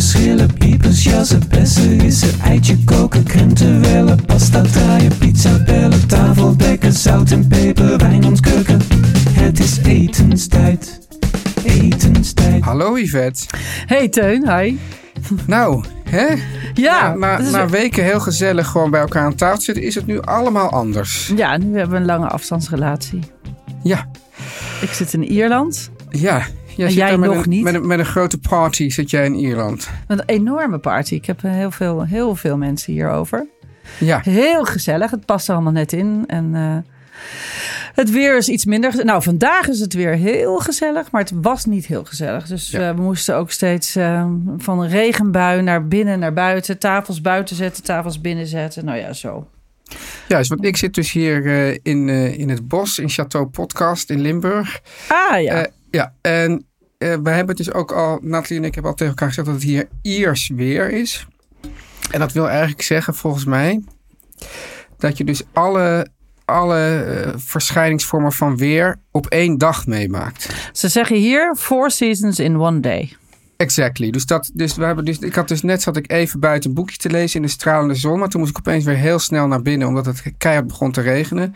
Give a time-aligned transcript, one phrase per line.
[0.00, 6.92] Schillen, piepers jassen, bessen rissen, eitje koken, krenten wellen, pasta draaien, pizza bellen, tafel dekken,
[6.92, 8.80] zout en peper, wijn ontkurken.
[9.30, 10.98] Het is etenstijd,
[11.64, 12.62] etenstijd.
[12.62, 13.46] Hallo Yvette.
[13.86, 14.76] Hey Teun, hi.
[15.46, 16.26] Nou, hè?
[16.74, 20.20] Ja, na, na weken heel gezellig gewoon bij elkaar aan tafel zitten, is het nu
[20.20, 21.32] allemaal anders.
[21.36, 23.20] ja, nu hebben we een lange afstandsrelatie.
[23.82, 24.08] Ja,
[24.80, 25.90] Ik zit in Ierland.
[26.10, 26.42] ja.
[26.78, 27.62] Jij En zit jij daar met nog een, niet?
[27.62, 29.90] Met een, met een grote party zit jij in Ierland.
[30.08, 31.14] Met een enorme party.
[31.14, 33.46] Ik heb eh, heel veel, heel veel mensen hierover.
[34.00, 35.10] Ja, Heel gezellig.
[35.10, 36.24] Het past er allemaal net in.
[36.26, 36.76] En eh,
[37.94, 39.04] het weer is iets minder.
[39.04, 41.10] Nou, vandaag is het weer heel gezellig.
[41.10, 42.46] Maar het was niet heel gezellig.
[42.46, 42.88] Dus Ja.
[42.88, 43.92] eh, we moesten ook steeds
[44.58, 46.78] van een regenbui naar binnen, naar buiten.
[46.78, 48.84] Tafels buiten zetten, tafels binnen zetten.
[48.84, 49.48] Nou ja, zo.
[50.28, 50.48] juist.
[50.48, 51.46] Want ik zit dus hier
[51.82, 52.08] in,
[52.38, 54.80] in het bos in Château Podcast in Limburg.
[55.08, 55.66] Ah ja.
[55.90, 56.66] Ja, en
[56.98, 59.56] eh we hebben dus ook al, Nathalie en ik hebben al tegen elkaar gezegd dat
[59.56, 61.26] het hier Iers weer is.
[62.10, 63.82] En dat wil eigenlijk zeggen, volgens mij,
[64.98, 66.06] dat je dus alle,
[66.44, 70.70] alle eh, verschijningsvormen van weer op één dag meemaakt.
[70.72, 73.16] Ze zeggen hier four seasons in one day.
[73.56, 74.10] Exactly.
[74.10, 76.76] Dus dat, dus we hebben dus, ik had dus net zat ik even buiten een
[76.76, 79.46] boekje te lezen in de stralende zon, maar toen moest ik opeens weer heel snel
[79.46, 81.54] naar binnen omdat het keihard begon te regenen.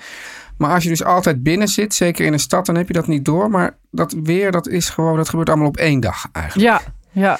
[0.57, 3.07] Maar als je dus altijd binnen zit, zeker in een stad, dan heb je dat
[3.07, 3.51] niet door.
[3.51, 6.69] Maar dat weer, dat is gewoon, dat gebeurt allemaal op één dag eigenlijk.
[6.69, 6.81] Ja,
[7.13, 7.39] ja,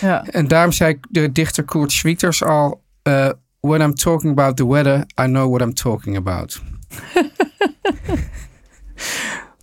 [0.00, 0.24] ja.
[0.24, 5.04] En daarom zei de dichter Kurt Schwieters al: eh, When I'm talking about the weather,
[5.20, 6.62] I know what I'm talking about.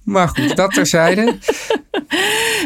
[0.05, 1.35] maar goed, dat terzijde.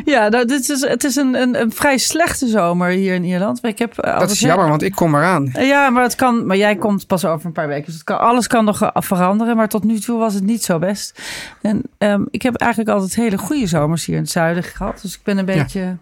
[0.05, 3.63] Ja, nou, dit is, het is een, een, een vrij slechte zomer hier in Ierland.
[3.63, 5.49] Ik heb, eh, Dat is jammer, want ik kom eraan.
[5.53, 7.85] Ja, maar, het kan, maar jij komt pas over een paar weken.
[7.85, 9.55] Dus het kan, alles kan nog eh, veranderen.
[9.55, 11.21] Maar tot nu toe was het niet zo best.
[11.61, 14.99] En ehm, ik heb eigenlijk altijd hele goede zomers hier in het zuiden gehad.
[15.01, 15.63] Dus ik ben een Ja.
[15.63, 15.97] beetje...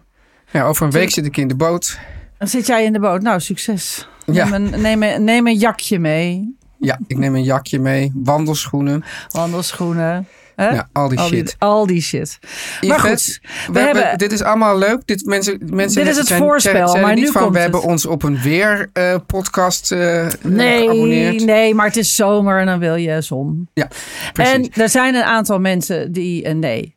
[0.50, 1.98] Ja, over een week zit ik in de boot.
[2.38, 3.22] Dan zit jij in de boot.
[3.22, 4.08] Nou, succes.
[4.26, 4.48] Ja.
[4.48, 6.56] Neem, een, neem, een, neem een jakje mee.
[6.78, 9.04] Ja, ik neem een jakje mee, wandelschoenen.
[9.28, 10.26] Wandelschoenen.
[10.58, 10.68] Hè?
[10.68, 11.46] Ja, al die al, shit.
[11.46, 12.38] die, al die shit.
[12.40, 14.18] Maar Yvette, goed, we we hebben, hebben...
[14.18, 15.06] dit is allemaal leuk.
[15.06, 17.54] Dit, mensen, mensen Dit is het zijn, voorspel, zijn, zijn maar niet nu van, komt
[17.54, 17.70] we het.
[17.72, 21.44] hebben ons op een weer eh, podcast eh, Nee, geabonneerd.
[21.44, 23.68] nee, maar het is zomer en dan wil je zon.
[23.74, 23.88] Ja,
[24.32, 24.52] precies.
[24.54, 26.96] En er zijn een aantal mensen die, eh, nee,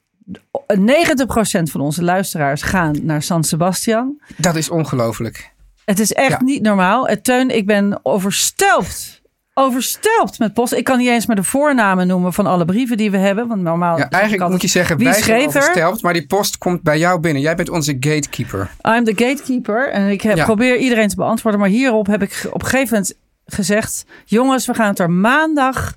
[0.79, 4.21] 90% van onze luisteraars gaan naar San Sebastian.
[4.37, 5.49] Dat is ongelooflijk.
[5.85, 6.43] Het is echt Ja.
[6.43, 7.07] niet normaal.
[7.21, 9.20] Teun, ik ben overstelpt.
[9.53, 10.73] Overstelpt met post.
[10.73, 13.47] Ik kan niet eens maar de voornamen noemen van alle brieven die we hebben.
[13.47, 13.97] Want normaal.
[13.97, 15.47] Ja, eigenlijk moet je zeggen, Wie wij zijn er?
[15.47, 17.41] overstelpt, maar die post komt bij jou binnen.
[17.41, 18.69] Jij bent onze gatekeeper.
[18.81, 19.89] I'm the gatekeeper.
[19.89, 20.45] En ik heb, Ja.
[20.45, 21.59] probeer iedereen te beantwoorden.
[21.59, 23.13] Maar hierop heb ik op een gegeven moment
[23.45, 25.95] gezegd: Jongens, we gaan het er maandag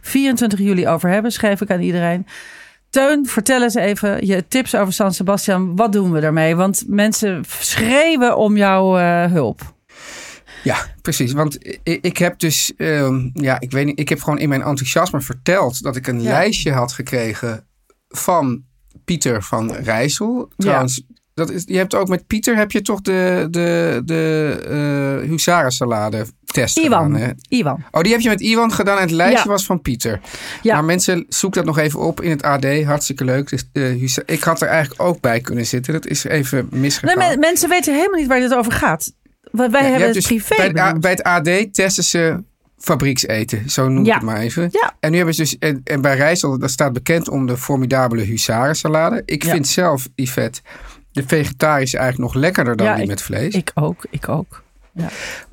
[0.00, 1.32] 24 juli over hebben.
[1.32, 2.26] Schreef ik aan iedereen.
[2.90, 5.76] Teun, vertel eens even je tips over San Sebastian.
[5.76, 6.56] Wat doen we daarmee?
[6.56, 9.74] Want mensen schreeuwen om jouw eh, hulp.
[10.66, 11.32] Ja, precies.
[11.32, 14.62] Want ik, ik heb dus, ehm, ja, ik weet niet, ik heb gewoon in mijn
[14.62, 16.30] enthousiasme verteld dat ik een Ja.
[16.30, 17.66] lijstje had gekregen
[18.08, 18.62] van
[19.04, 20.52] Pieter van Rijssel.
[20.56, 21.02] Trouwens,
[21.34, 26.26] dat is, je hebt ook met Pieter heb je toch de, de, de uh, huzarensalade
[26.44, 27.12] test Iwan.
[27.12, 27.20] gedaan.
[27.20, 27.30] Hè?
[27.48, 27.84] Iwan.
[27.90, 29.50] Oh, die heb je met Iwan gedaan en het lijstje Ja.
[29.50, 30.20] was van Pieter.
[30.62, 30.74] Ja.
[30.74, 32.82] Maar mensen, zoek dat nog even op in het AD.
[32.84, 33.48] Hartstikke leuk.
[33.48, 35.92] Dus, huza- ik had er eigenlijk ook bij kunnen zitten.
[35.92, 37.18] Dat is even Nee, misgegaan.
[37.18, 39.12] men- mensen weten helemaal niet waar dit over gaat.
[39.56, 40.54] Wij, Ja, hebben het dus privé.
[40.56, 41.00] bij, het A- benoemd.
[41.00, 42.42] bij het AD testen ze
[42.78, 43.70] fabriekseten.
[43.70, 44.14] Zo noem ik Ja.
[44.14, 44.68] het maar even.
[44.72, 44.96] Ja.
[45.00, 45.58] En nu hebben ze dus...
[45.58, 49.22] En, en bij Rijssel, dat staat bekend om de formidabele huzarensalade.
[49.24, 50.60] Ik vind zelf, Yvette,
[51.12, 53.54] de vegetarische eigenlijk nog lekkerder dan die ik- met vlees.
[53.54, 54.64] Ik ook, ik ook.
[54.96, 55.08] Ja.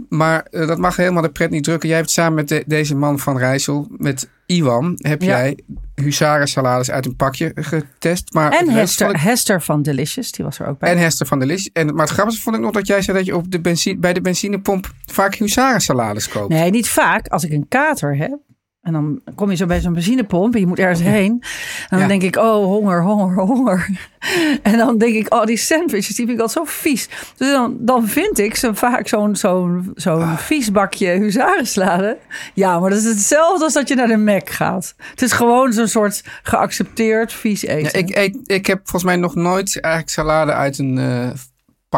[0.09, 1.89] Maar eh, dat mag helemaal de pret niet drukken.
[1.89, 5.27] Jij hebt samen met de- deze man van Rijssel, met Iwan, heb Ja.
[5.27, 5.57] jij
[5.95, 8.33] huzarensalades uit een pakje getest.
[8.33, 10.91] Maar En Hester, ik- Hester van Delicious, die was er ook bij.
[10.91, 11.69] en Hester van Lis.
[11.73, 13.97] En, maar het grappigste vond ik nog dat jij zei dat je op de benzine,
[13.99, 16.49] bij de benzinepomp vaak huzarensalades koopt.
[16.53, 17.27] Nee, niet vaak.
[17.27, 18.37] Als ik een kater heb.
[18.83, 21.31] En dan kom je zo bij zo'n benzinepomp en je moet ergens heen.
[21.31, 22.07] En dan Ja.
[22.07, 23.89] denk ik, oh, honger, honger, honger.
[24.61, 27.09] En dan denk ik, oh, die sandwiches, die vind ik altijd zo vies.
[27.37, 30.37] Dus dan, dan vind ik zo vaak zo'n zo'n zo'n Ah.
[30.37, 32.17] vies bakje huzarensalade.
[32.53, 34.95] Ja, maar dat is hetzelfde als dat je naar de Mac gaat.
[35.09, 37.99] Het is gewoon zo'n soort geaccepteerd vies eten.
[37.99, 41.29] Ja, ik, eet, ik heb volgens mij nog nooit eigenlijk salade uit een eh,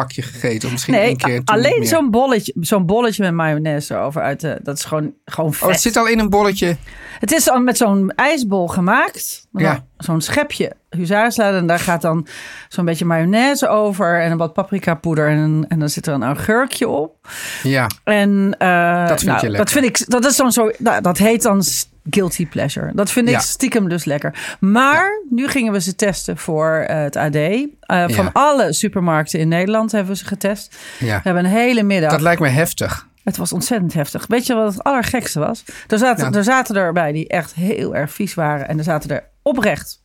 [0.00, 0.66] pakje gegeten.
[0.66, 1.40] Of misschien nee, één keer.
[1.44, 5.62] alleen zo'n bolletje, zo'n bolletje met mayonaise erover uit de, dat is gewoon, gewoon vet.
[5.62, 6.76] Oh, het zit al in een bolletje.
[7.18, 9.46] Het is dan met zo'n ijsbol gemaakt.
[9.52, 9.84] Ja.
[9.98, 11.56] Zo'n schepje huzarensalade.
[11.56, 12.26] En daar gaat dan
[12.68, 14.20] zo'n beetje mayonaise over.
[14.20, 15.28] En een wat paprikapoeder.
[15.28, 17.28] En, en dan zit er een augurkje op.
[17.62, 19.56] Ja, En, eh, Dat vind nou, je lekker.
[19.56, 20.70] Dat, vind ik, dat is dan zo.
[20.78, 21.62] Nou, dat heet dan
[22.10, 22.92] guilty pleasure.
[22.94, 23.40] Dat vind ik Ja.
[23.40, 24.56] stiekem dus lekker.
[24.60, 27.34] Maar nu gingen we ze testen voor eh, het AD.
[27.34, 30.76] Eh, Van alle supermarkten in Nederland hebben we ze getest.
[30.98, 32.10] We hebben een hele middag.
[32.10, 33.06] Dat lijkt me heftig.
[33.24, 34.26] Het was ontzettend heftig.
[34.26, 35.64] Weet je wat het allergekste was?
[35.88, 38.68] Er zaten, er zaten erbij die echt heel erg vies waren.
[38.68, 40.00] En er zaten er oprecht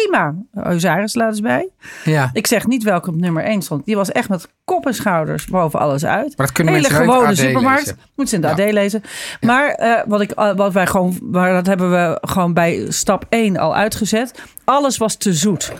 [0.00, 1.68] prima huzarensalades bij.
[2.04, 2.30] Ja.
[2.32, 3.84] Ik zeg niet welke op nummer 1 stond.
[3.86, 6.36] Die was echt met kop en schouders boven alles uit.
[6.36, 7.80] Maar dat kunnen Hele gewone supermarkt.
[7.80, 7.98] lezen.
[8.16, 8.52] Moet ze in de Ja.
[8.52, 9.02] AD lezen.
[9.40, 13.56] Maar eh, wat, ik, wat wij gewoon, maar dat hebben we gewoon bij stap 1
[13.56, 14.34] al uitgezet.
[14.64, 15.72] Alles was te zoet.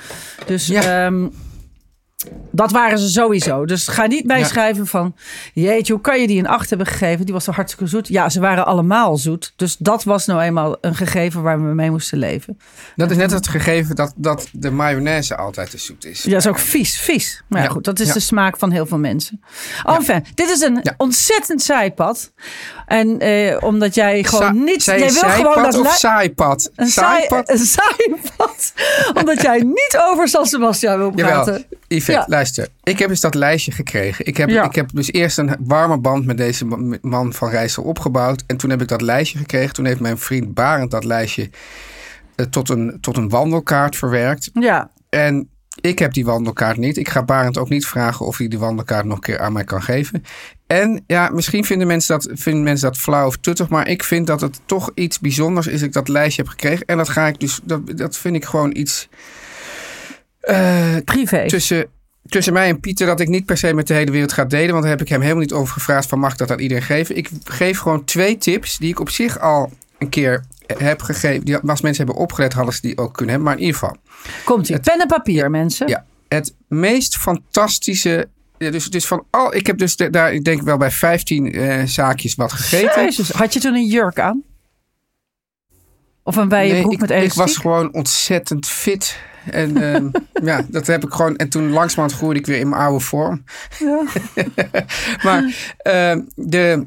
[0.46, 1.04] Dus Ja.
[1.04, 1.26] ehm,
[2.50, 3.64] dat waren ze sowieso.
[3.64, 5.14] Dus ga niet bijschrijven van...
[5.54, 7.24] Jeetje, hoe kan je die een 8 hebben gegeven?
[7.24, 8.08] Die was zo hartstikke zoet.
[8.08, 9.52] Ja, ze waren allemaal zoet.
[9.56, 12.58] Dus dat was nou eenmaal een gegeven waar we mee moesten leven.
[12.96, 16.22] Dat is net het gegeven dat, dat de mayonaise altijd te zoet is.
[16.22, 17.42] Ja, dat is ook vies, vies.
[17.48, 17.72] Maar ja, Ja.
[17.72, 18.12] goed, dat is Ja.
[18.12, 19.40] de smaak van heel veel mensen.
[19.84, 22.32] Enfin, dit is een ontzettend zijpad.
[22.86, 24.84] En eh, omdat jij gewoon Sa- niet...
[24.84, 25.78] Jij wil gewoon dat...
[25.78, 26.70] of li- saaipad?
[26.74, 27.50] een saai, Saaipad?
[27.50, 28.72] een zijpad.
[29.20, 31.52] omdat jij niet over San Sebastian wil praten.
[31.52, 32.24] Jawel, Yvette, Ja.
[32.28, 32.68] luister.
[32.82, 34.26] Ik heb dus dat lijstje gekregen.
[34.26, 34.64] Ik heb, Ja.
[34.64, 38.44] ik heb dus eerst een warme band met deze ma- man van Rijssel opgebouwd.
[38.46, 39.74] En toen heb ik dat lijstje gekregen.
[39.74, 41.50] Toen heeft mijn vriend Barend dat lijstje
[42.34, 44.50] eh, tot, een, tot een wandelkaart verwerkt.
[44.52, 45.48] Ja, En
[45.80, 46.96] ik heb die wandelkaart niet.
[46.96, 49.64] Ik ga Barend ook niet vragen of hij die wandelkaart nog een keer aan mij
[49.64, 50.24] kan geven.
[50.66, 53.68] En ja, misschien vinden mensen dat, vinden mensen dat flauw of tuttig.
[53.68, 56.86] Maar ik vind dat het toch iets bijzonders is dat ik dat lijstje heb gekregen.
[56.86, 59.08] En dat ga ik dus, dat, dat vind ik gewoon iets
[60.42, 61.46] eh, privé.
[61.46, 61.86] tussen,
[62.26, 64.70] tussen mij en Pieter dat ik niet per se met de hele wereld ga delen.
[64.70, 66.82] Want daar heb ik hem helemaal niet over gevraagd van mag ik dat aan iedereen
[66.82, 67.16] geven.
[67.16, 70.44] Ik geef gewoon twee tips die ik op zich al een keer
[70.78, 71.44] heb gegeven.
[71.44, 73.52] Die, als mensen hebben opgelet hadden ze die ook kunnen hebben.
[73.52, 73.96] Maar in ieder geval.
[74.44, 74.80] Komt ie.
[74.80, 75.88] Pen en papier, mensen.
[75.88, 78.28] Ja, het meest fantastische.
[78.58, 81.52] ja, Dus, dus van al, ik heb dus de- daar, ik denk wel bij 15
[81.52, 83.04] eh, zaakjes wat gegeten.
[83.04, 84.42] Jezus, had je toen een jurk aan?
[86.24, 87.38] Of een wijde Nee, broek ik, met ik elastiek?
[87.42, 89.18] was gewoon ontzettend fit.
[89.50, 90.08] En ehm,
[90.48, 91.36] ja, dat heb ik gewoon.
[91.36, 93.44] En toen langzamerhand groeide ik weer in mijn oude vorm.
[93.78, 94.02] Ja.
[95.26, 96.86] maar ehm, de,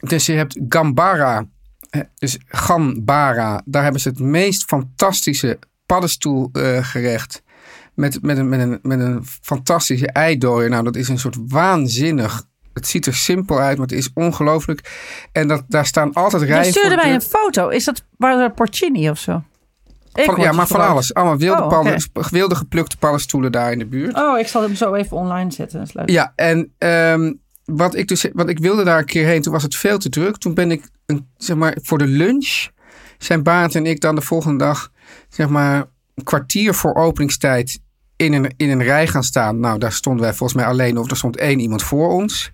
[0.00, 1.44] dus je hebt Gambara.
[1.90, 3.62] eh, Dus Gambara.
[3.64, 7.42] Daar hebben ze het meest fantastische paddenstoelgerecht.
[7.94, 10.70] met, met, een, met, een, met een fantastische eidooier.
[10.70, 12.44] Nou, dat is een soort waanzinnig.
[12.72, 14.90] Het ziet er simpel uit, maar het is ongelooflijk.
[15.32, 17.68] En dat, daar staan altijd Je rijen stuurde voor de mij een foto.
[17.68, 19.42] Is dat waar porcini of zo?
[20.24, 21.14] Van, ja, maar van alles.
[21.14, 24.16] Allemaal wilde, Oh, wilde geplukte paddenstoelen daar in de buurt.
[24.16, 25.78] Oh, ik zal hem zo even online zetten.
[25.78, 26.10] Dat is leuk.
[26.10, 27.32] Ja, en ehm,
[27.64, 30.08] wat ik dus, wat ik wilde daar een keer heen, toen was het veel te
[30.08, 30.36] druk.
[30.36, 32.68] Toen ben ik, een, zeg maar, voor de lunch
[33.18, 34.90] zijn Baart en ik dan de volgende dag,
[35.28, 35.84] zeg maar,
[36.14, 37.80] een kwartier voor openingstijd
[38.16, 39.60] in een, in een rij gaan staan.
[39.60, 42.52] Nou, daar stonden wij volgens mij alleen of er stond één iemand voor ons.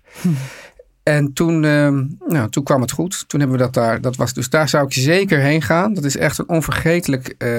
[1.03, 3.23] En toen, ehm, nou, toen kwam het goed.
[3.27, 4.01] Toen hebben we dat daar.
[4.01, 5.93] Dat was, dus daar zou ik zeker heen gaan.
[5.93, 7.49] Dat is echt een onvergetelijk eh,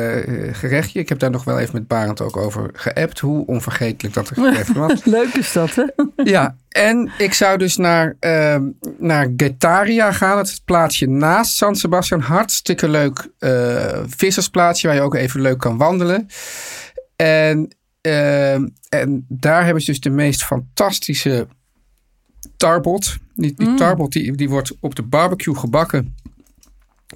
[0.52, 1.00] gerechtje.
[1.00, 3.18] Ik heb daar nog wel even met Barend ook over geappt.
[3.18, 5.04] Hoe onvergetelijk dat gerecht was.
[5.04, 5.84] Leuk is dat, hè?
[6.16, 8.62] Ja, en ik zou dus naar, ehm,
[8.98, 10.38] naar Getaria gaan.
[10.38, 12.20] Het is het plaatsje naast San Sebastian.
[12.20, 16.28] Hartstikke leuk eh, vissersplaatsje waar je ook even leuk kan wandelen.
[17.16, 17.68] En,
[18.00, 21.46] ehm, en daar hebben ze dus de meest fantastische
[22.66, 23.16] tarbot.
[23.34, 26.14] Die, die tarbot die, die wordt op de barbecue gebakken.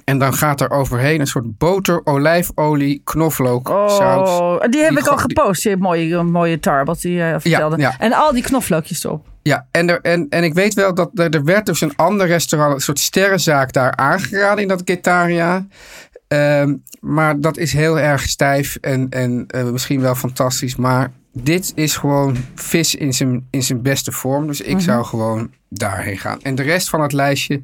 [0.04, 4.28] En dan gaat er overheen een soort boter, olijfolie, knoflook, saus.
[4.28, 5.62] Oh, die heb Die ik al gepost.
[5.62, 7.76] Die mooie, mooie tarbot die je vertelde.
[7.76, 7.98] ja.
[7.98, 9.26] En al die knoflookjes erop.
[9.42, 12.26] Ja, en, er, en, en ik weet wel dat er, er werd dus een ander
[12.26, 15.66] restaurant, een soort sterrenzaak daar aangeraden in dat Getaria.
[16.28, 20.76] Ehm, maar dat is heel erg stijf en, en eh, misschien wel fantastisch.
[20.76, 24.46] Maar dit is gewoon vis in zijn, in zijn beste vorm.
[24.46, 26.42] Dus ik zou gewoon daarheen gaan.
[26.42, 27.62] En de rest van het lijstje,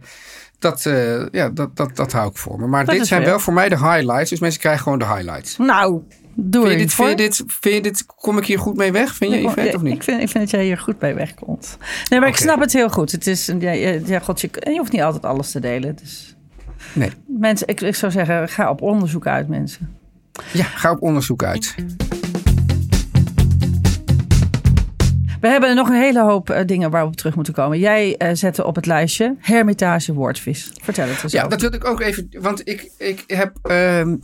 [0.58, 2.66] dat, eh, ja, dat, dat, dat hou ik voor me.
[2.66, 4.30] Maar Dat dit zijn wel voor mij de highlights.
[4.30, 5.56] Dus mensen krijgen gewoon de highlights.
[5.56, 6.00] Nou,
[6.34, 8.92] doe Vind je, dit, vind, je dit, vind je dit, kom ik hier goed mee
[8.92, 9.14] weg?
[9.14, 9.94] Vind je, Yvette, of niet?
[9.94, 11.78] Ik vind, ik vind dat jij hier goed bij wegkomt.
[12.08, 13.12] Nee, maar ik snap het heel goed.
[13.12, 15.96] Het is, ja, ja, ja, god, je, je hoeft niet altijd alles te delen.
[15.96, 16.36] Dus
[16.92, 17.10] Nee.
[17.26, 19.96] mensen, ik, ik zou zeggen, ga op onderzoek uit, mensen.
[20.52, 21.74] Ja, ga op onderzoek uit.
[25.44, 27.78] We hebben nog een hele hoop eh, dingen waar we op terug moeten komen.
[27.78, 30.70] Jij eh, zette op het lijstje Hermitage Woordvis.
[30.82, 31.50] Vertel het eens Ja, over.
[31.50, 32.28] dat wilde ik ook even.
[32.40, 33.56] Want ik, ik heb.
[33.62, 34.16] ehm,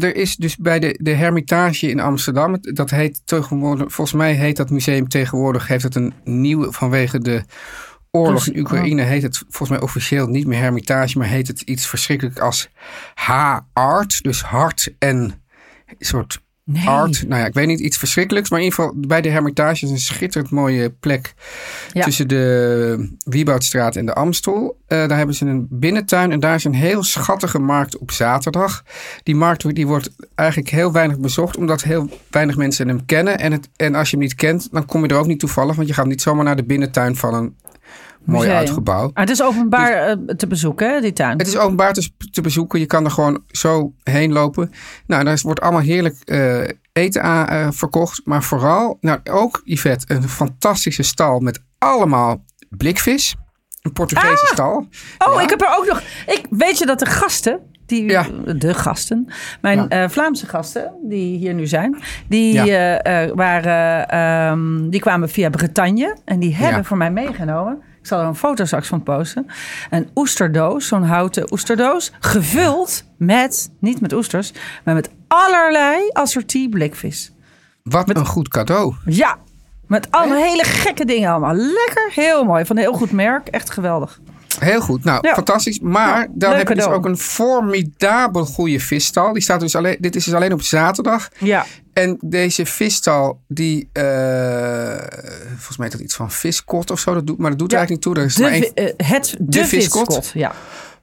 [0.00, 2.58] er is dus bij de, de Hermitage in Amsterdam.
[2.60, 3.92] Dat heet tegenwoordig.
[3.92, 5.68] Volgens mij heet dat museum tegenwoordig.
[5.68, 6.72] Heeft het een nieuwe.
[6.72, 7.42] Vanwege de
[8.10, 9.02] oorlog in Oekraïne.
[9.02, 11.18] Heet het volgens mij officieel niet meer Hermitage.
[11.18, 12.68] Maar heet het iets verschrikkelijk als
[13.14, 14.22] H-art.
[14.22, 15.16] Dus hart en.
[15.86, 16.88] Een soort Nee.
[16.88, 17.24] art.
[17.28, 18.50] Nou ja, ik weet niet, iets verschrikkelijks.
[18.50, 21.34] Maar in ieder geval bij de Hermitage is een schitterend mooie plek
[21.92, 22.04] Ja.
[22.04, 24.78] tussen de Wieboudstraat en de Amstel.
[24.86, 28.84] Eh, daar hebben ze een binnentuin en daar is een heel schattige markt op zaterdag.
[29.22, 33.38] Die markt die wordt eigenlijk heel weinig bezocht, omdat heel weinig mensen hem kennen.
[33.38, 35.76] En, het, en als je hem niet kent, dan kom je er ook niet toevallig,
[35.76, 37.56] want je gaat niet zomaar naar de binnentuin van een
[38.26, 39.04] mooi gebouw.
[39.04, 41.38] Ah, het is openbaar eh, te bezoeken, hè, die tuin.
[41.38, 42.78] Het is openbaar te, te bezoeken.
[42.80, 44.70] Je kan er gewoon zo heen lopen.
[45.06, 46.60] Nou, daar wordt allemaal heerlijk eh,
[46.92, 48.20] eten aan, eh, verkocht.
[48.24, 53.34] Maar vooral, nou ook Yvette, een fantastische stal met allemaal blikvis.
[53.82, 54.86] Een Portugese stal.
[55.18, 55.40] Oh, Ja.
[55.42, 56.00] ik heb er ook nog.
[56.26, 58.26] Ik, weet je dat de gasten, die, Ja.
[58.56, 60.08] de gasten, mijn Ja.
[60.10, 63.00] Vlaamse gasten, die hier nu zijn, die, Ja.
[63.34, 67.82] waren, ehm, die kwamen via Bretagne en die hebben voor mij meegenomen.
[68.06, 69.46] Ik zal er een foto straks van posten.
[69.90, 74.52] Een oesterdoos, zo'n houten oesterdoos, gevuld met, niet met oesters,
[74.84, 77.32] maar met allerlei assortie blikvis.
[77.82, 78.94] Wat een goed cadeau.
[79.04, 79.38] Ja,
[79.86, 81.54] met allemaal hele gekke dingen allemaal.
[81.54, 84.20] Lekker, heel mooi, van een heel goed merk, echt geweldig.
[84.58, 85.04] Heel goed.
[85.04, 85.34] Nou, Ja.
[85.34, 85.80] fantastisch.
[85.80, 89.32] Maar Ja, dan heb je dus ook een formidabel goede visstal.
[89.32, 91.28] Die staat dus alleen, dit is dus alleen op zaterdag.
[91.38, 91.64] Ja,
[91.96, 94.02] En deze visstal, die, eh,
[95.48, 97.14] volgens mij is dat iets van viskot of zo.
[97.14, 97.76] Dat doet, maar dat doet Ja.
[97.76, 98.24] eigenlijk niet toe.
[98.24, 100.06] Er is de, maar één- eh, het, de, viskot.
[100.06, 100.30] viskot.
[100.34, 100.54] Ja.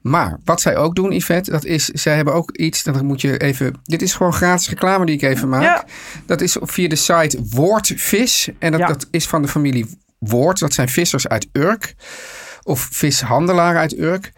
[0.01, 3.37] Maar wat zij ook doen, Yvette, dat is, zij hebben ook iets, dat moet je
[3.37, 5.61] even, dit is gewoon gratis reclame die ik even maak.
[5.63, 5.85] Ja.
[6.25, 8.49] Dat is via de site Woordvis.
[8.59, 8.87] En dat, Ja.
[8.87, 10.59] dat is van de familie Woord.
[10.59, 11.95] Dat zijn vissers uit Urk.
[12.63, 14.31] Of vishandelaren uit Urk.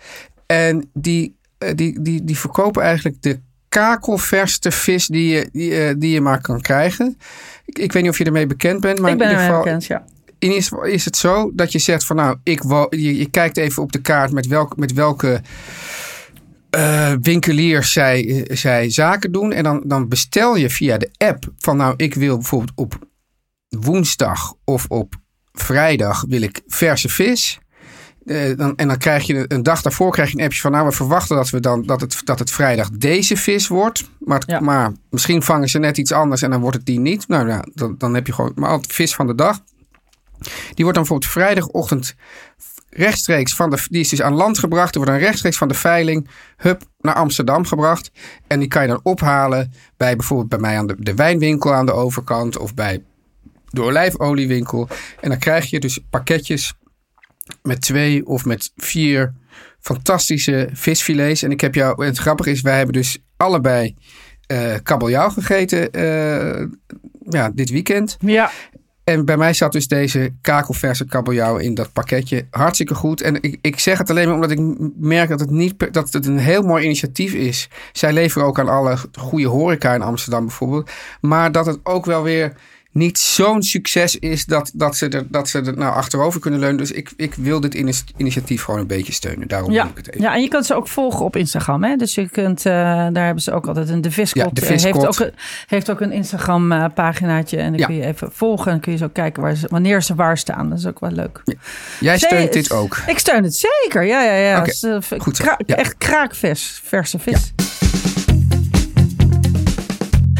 [0.45, 3.39] En die, eh, die, die, die verkopen eigenlijk de
[3.75, 7.17] kakelverste vis die je, die, eh, die je maar kan krijgen.
[7.65, 9.55] Ik, ik weet niet of je ermee bekend bent, maar ik ben in er ieder
[9.55, 10.05] geval, bekend, ja.
[10.39, 13.57] in ieder geval is het zo dat je zegt van nou, ik je, je kijkt
[13.57, 15.41] even op de kaart met, welk, met welke
[16.69, 19.51] eh, winkeliers zij, zij zaken doen.
[19.51, 22.99] En dan, dan bestel je via de app van nou, ik wil bijvoorbeeld op
[23.69, 25.15] woensdag of op
[25.51, 27.59] vrijdag wil ik verse vis.
[28.25, 30.85] Eh, dan, en dan krijg je een dag daarvoor krijg je een appje van nou,
[30.85, 34.09] we verwachten dat, we dan, dat, het, dat het vrijdag deze vis wordt.
[34.19, 34.59] Maar, het- Ja.
[34.59, 37.27] maar misschien vangen ze net iets anders en dan wordt het die niet.
[37.27, 39.59] Nou ja, dan, dan heb je gewoon maar altijd vis van de dag.
[40.39, 40.49] Die
[40.85, 42.15] wordt dan bijvoorbeeld vrijdagochtend
[42.89, 43.77] rechtstreeks van de.
[43.89, 44.93] Die is dus aan land gebracht.
[44.93, 46.29] Die wordt dan rechtstreeks van de veiling.
[46.57, 48.11] Hup, naar Amsterdam gebracht.
[48.47, 51.85] En die kan je dan ophalen bij bijvoorbeeld bij mij aan de, de wijnwinkel aan
[51.85, 52.57] de overkant.
[52.57, 53.03] Of bij
[53.69, 54.87] de olijfoliewinkel.
[55.21, 56.73] En dan krijg je dus pakketjes
[57.61, 59.33] met twee of met vier
[59.79, 61.43] fantastische visfilets.
[61.43, 62.05] En ik heb jou.
[62.05, 63.95] Het grappige is, wij hebben dus allebei
[64.47, 65.91] eh kabeljauw gegeten.
[65.91, 66.65] eh,
[67.29, 68.17] ja, dit weekend.
[68.19, 68.51] Ja,
[69.03, 72.47] En bij mij zat dus deze kakelverse kabeljauw in dat pakketje.
[72.49, 73.21] Hartstikke goed.
[73.21, 74.59] En ik, ik zeg het alleen maar omdat ik
[74.99, 77.67] merk dat het, niet, dat het een heel mooi initiatief is.
[77.91, 80.91] Zij leveren ook aan alle goede horeca in Amsterdam bijvoorbeeld.
[81.21, 82.53] Maar dat het ook wel weer
[82.95, 86.77] niet zo'n succes is dat, dat, ze er, dat ze er nou achterover kunnen leunen.
[86.77, 87.73] Dus ik, ik wil dit
[88.17, 89.47] initiatief gewoon een beetje steunen.
[89.47, 89.81] Daarom ja.
[89.81, 90.21] wil ik het even.
[90.21, 91.83] ja, en je kunt ze ook volgen op Instagram.
[91.83, 91.95] Hè?
[91.95, 92.73] Dus je kunt, eh,
[93.11, 94.43] daar hebben ze ook altijd een De Viskot.
[94.43, 94.93] Ja, De eh, Viskot.
[95.05, 95.33] Heeft, ook, een-
[95.67, 97.57] heeft ook een Instagram eh, paginaatje.
[97.57, 97.85] En dan Ja.
[97.85, 98.65] kun je even volgen.
[98.65, 100.69] En dan kun je zo kijken waar ze, wanneer ze waar staan.
[100.69, 101.41] Dat is ook wel leuk.
[101.99, 102.97] Jij steunt dit ook.
[103.07, 104.03] Ik steun het zeker.
[104.03, 104.65] Ja, ja, ja.
[104.65, 104.85] Is,
[105.17, 105.43] goed zo.
[105.43, 105.75] kra- Ja.
[105.75, 107.53] Echt kraakvers, verse vis.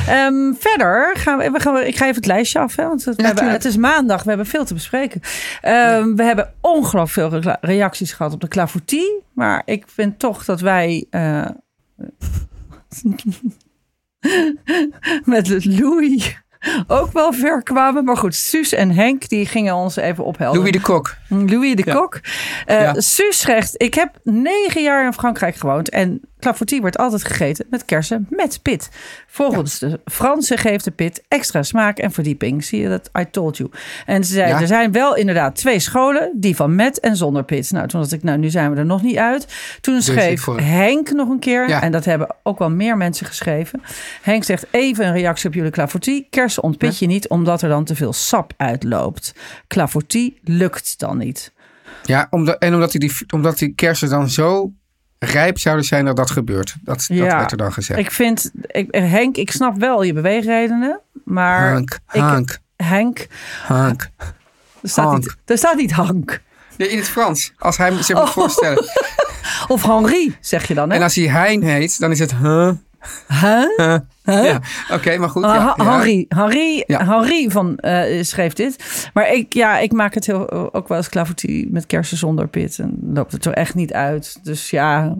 [0.07, 3.15] Ehm, verder gaan we, we gaan, ik ga even het lijstje af, hè, want het,
[3.15, 5.21] we hebben, het is maandag, we hebben veel te bespreken.
[5.61, 10.45] Ehm, We hebben ongelooflijk veel re- reacties gehad op de clafoutie, maar ik vind toch
[10.45, 11.45] dat wij eh,
[15.23, 16.37] met Louis
[16.87, 18.03] ook wel ver kwamen.
[18.03, 20.57] Maar goed, Suus en Henk die gingen ons even ophelpen.
[20.59, 21.15] Louis de Kok.
[21.29, 21.93] Louis de Ja.
[21.93, 22.19] Kok.
[22.65, 22.99] Eh Ja.
[23.01, 25.89] Suus zegt, ik heb negen jaar in Frankrijk gewoond.
[25.89, 28.89] En clafoutie wordt altijd gegeten met kersen met pit.
[29.27, 32.63] Volgens de Fransen geeft de pit extra smaak en verdieping.
[32.63, 33.09] Zie je dat?
[33.19, 33.69] I told you.
[34.05, 34.61] En ze zei, Ja.
[34.61, 36.31] er zijn wel inderdaad twee scholen.
[36.35, 37.71] Die van met en zonder pit.
[37.71, 39.47] Nou, toen dacht ik, nou nu zijn we er nog niet uit.
[39.81, 41.67] Toen ik schreef voor- Henk nog een keer.
[41.69, 41.81] Ja.
[41.81, 43.81] En dat hebben ook wel meer mensen geschreven.
[44.21, 46.27] Henk zegt even een reactie op jullie clafoutie.
[46.29, 49.33] Kersen ontpit je niet omdat er dan te veel sap uitloopt.
[49.67, 51.53] Clafoutie lukt dan niet.
[52.03, 54.71] Ja, omdat, en omdat die, omdat die kersen dan zo
[55.19, 56.75] rijp zouden zijn dat dat gebeurt.
[56.81, 57.99] Dat, werd er dan gezegd.
[57.99, 63.27] Ik vind, ik, Henk, ik snap wel je beweegredenen, maar Hank, ik- Hank, Henk,
[63.65, 64.09] Hank.
[64.81, 65.17] er staat, Hank.
[65.17, 66.41] niet, er staat niet Hank.
[66.77, 67.53] Ja, in het Frans.
[67.57, 68.29] Als hij zich moet Oh.
[68.31, 68.85] voorstellen.
[69.67, 70.95] Of Henri, zeg je dan, hè?
[70.95, 72.71] En als hij Hein heet, dan is het huh,
[73.27, 73.97] Huh?
[74.23, 74.59] Ja,
[74.91, 75.43] oké, maar goed.
[75.43, 77.05] Uh, Ja, ja.
[77.05, 79.09] Henri, van, eh, schreef dit.
[79.13, 82.79] Maar ik, ja, ik maak het heel, ook wel eens clafoutie met kersen zonder pit.
[82.79, 84.39] En loopt het er echt niet uit.
[84.43, 85.15] Dus ja,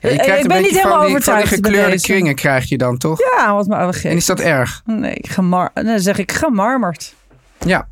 [0.00, 2.68] Ja, je ik krijgt ben niet helemaal van die, van die overtuigd gekleurde kringen krijg
[2.68, 3.18] je dan, toch?
[3.36, 4.82] ja, wat me oude En is dat erg?
[4.84, 7.14] Nee, gemar dan zeg ik gemarmerd.
[7.58, 7.88] Ja.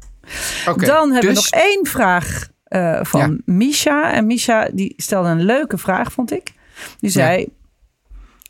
[0.68, 0.86] Oké.
[0.86, 3.40] Dan hebben dus, we nog één vraag eh, van.
[3.44, 4.12] Misha.
[4.12, 6.52] En Misha die stelde een leuke vraag, vond ik.
[7.00, 7.48] Die zei,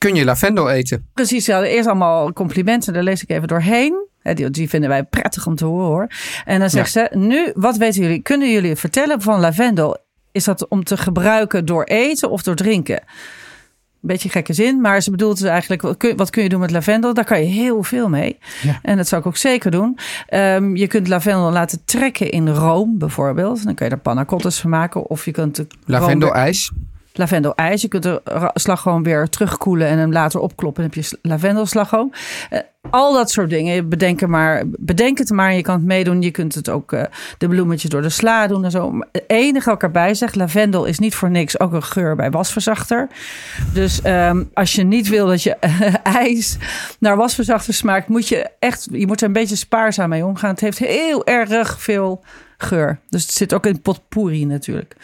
[0.03, 1.07] Kun je lavendel eten?
[1.15, 2.93] precies, hadden eerst allemaal complimenten.
[2.93, 4.07] Daar lees ik even doorheen.
[4.23, 6.07] Hè, Die, die vinden wij prettig om te horen hoor.
[6.45, 8.23] En dan zegt ze, nu, wat weten jullie?
[8.23, 9.97] Kunnen jullie vertellen van lavendel?
[10.33, 13.03] Is dat om te gebruiken door eten of door drinken?
[14.01, 16.71] Beetje gekke zin, maar ze bedoelt dus eigenlijk, wat kun, wat kun je doen met
[16.71, 17.15] lavendel?
[17.15, 18.39] Daar kan je heel veel mee.
[18.63, 18.79] Ja.
[18.83, 19.99] En dat zou ik ook zeker doen.
[20.27, 23.65] Ehm, je kunt lavendel laten trekken in room bijvoorbeeld.
[23.65, 25.07] Dan kun je er panna van maken.
[25.07, 26.71] Of je kunt weer- Lavendel-ijs?
[27.13, 27.83] Lavendel-ijs.
[27.83, 30.83] Je kunt de slagroom weer terugkoelen en hem later opkloppen.
[30.83, 32.13] Dan heb je lavendelslagroom.
[32.51, 33.89] Eh, al dat soort dingen.
[33.89, 35.55] Bedenk, maar, bedenk het maar.
[35.55, 36.23] Je kan het meedoen.
[36.23, 37.03] Je kunt het ook eh,
[37.39, 38.99] de bloemetjes door de sla doen en zo.
[39.27, 40.35] Enige wat ik erbij zeg.
[40.35, 43.09] Lavendel is niet voor niks ook een geur bij wasverzachter.
[43.73, 45.51] Dus ehm, als je niet wil dat je
[46.03, 46.57] ijs
[46.99, 48.09] naar wasverzachter smaakt.
[48.09, 50.51] Moet je echt, je moet er een beetje spaarzaam mee omgaan.
[50.51, 52.23] Het heeft heel erg veel
[52.59, 52.99] geur.
[53.09, 54.97] Dus het zit ook in potpourri natuurlijk.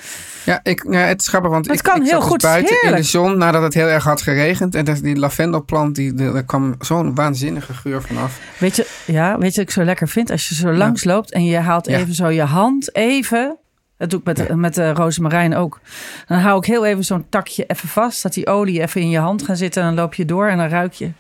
[0.49, 2.95] Ja, ik, het is grappig, want Het ik, kan ik heel dus goed, buiten in
[2.95, 4.75] de zon nadat het heel erg had geregend.
[4.75, 8.41] En dat, die lavendelplant, die, daar kwam zo'n waanzinnige geur vanaf.
[8.59, 10.31] Weet je, ja, weet je wat ik zo lekker vind?
[10.31, 11.99] Als je zo langs loopt en je haalt Ja.
[11.99, 13.57] even zo je hand even.
[13.97, 15.81] Dat doe ik met, met de rozemarijn ook.
[16.27, 18.23] Dan hou ik heel even zo'n takje even vast.
[18.23, 19.83] Dat die olie even in je hand gaat zitten.
[19.83, 21.11] En dan loop je door en dan ruik je.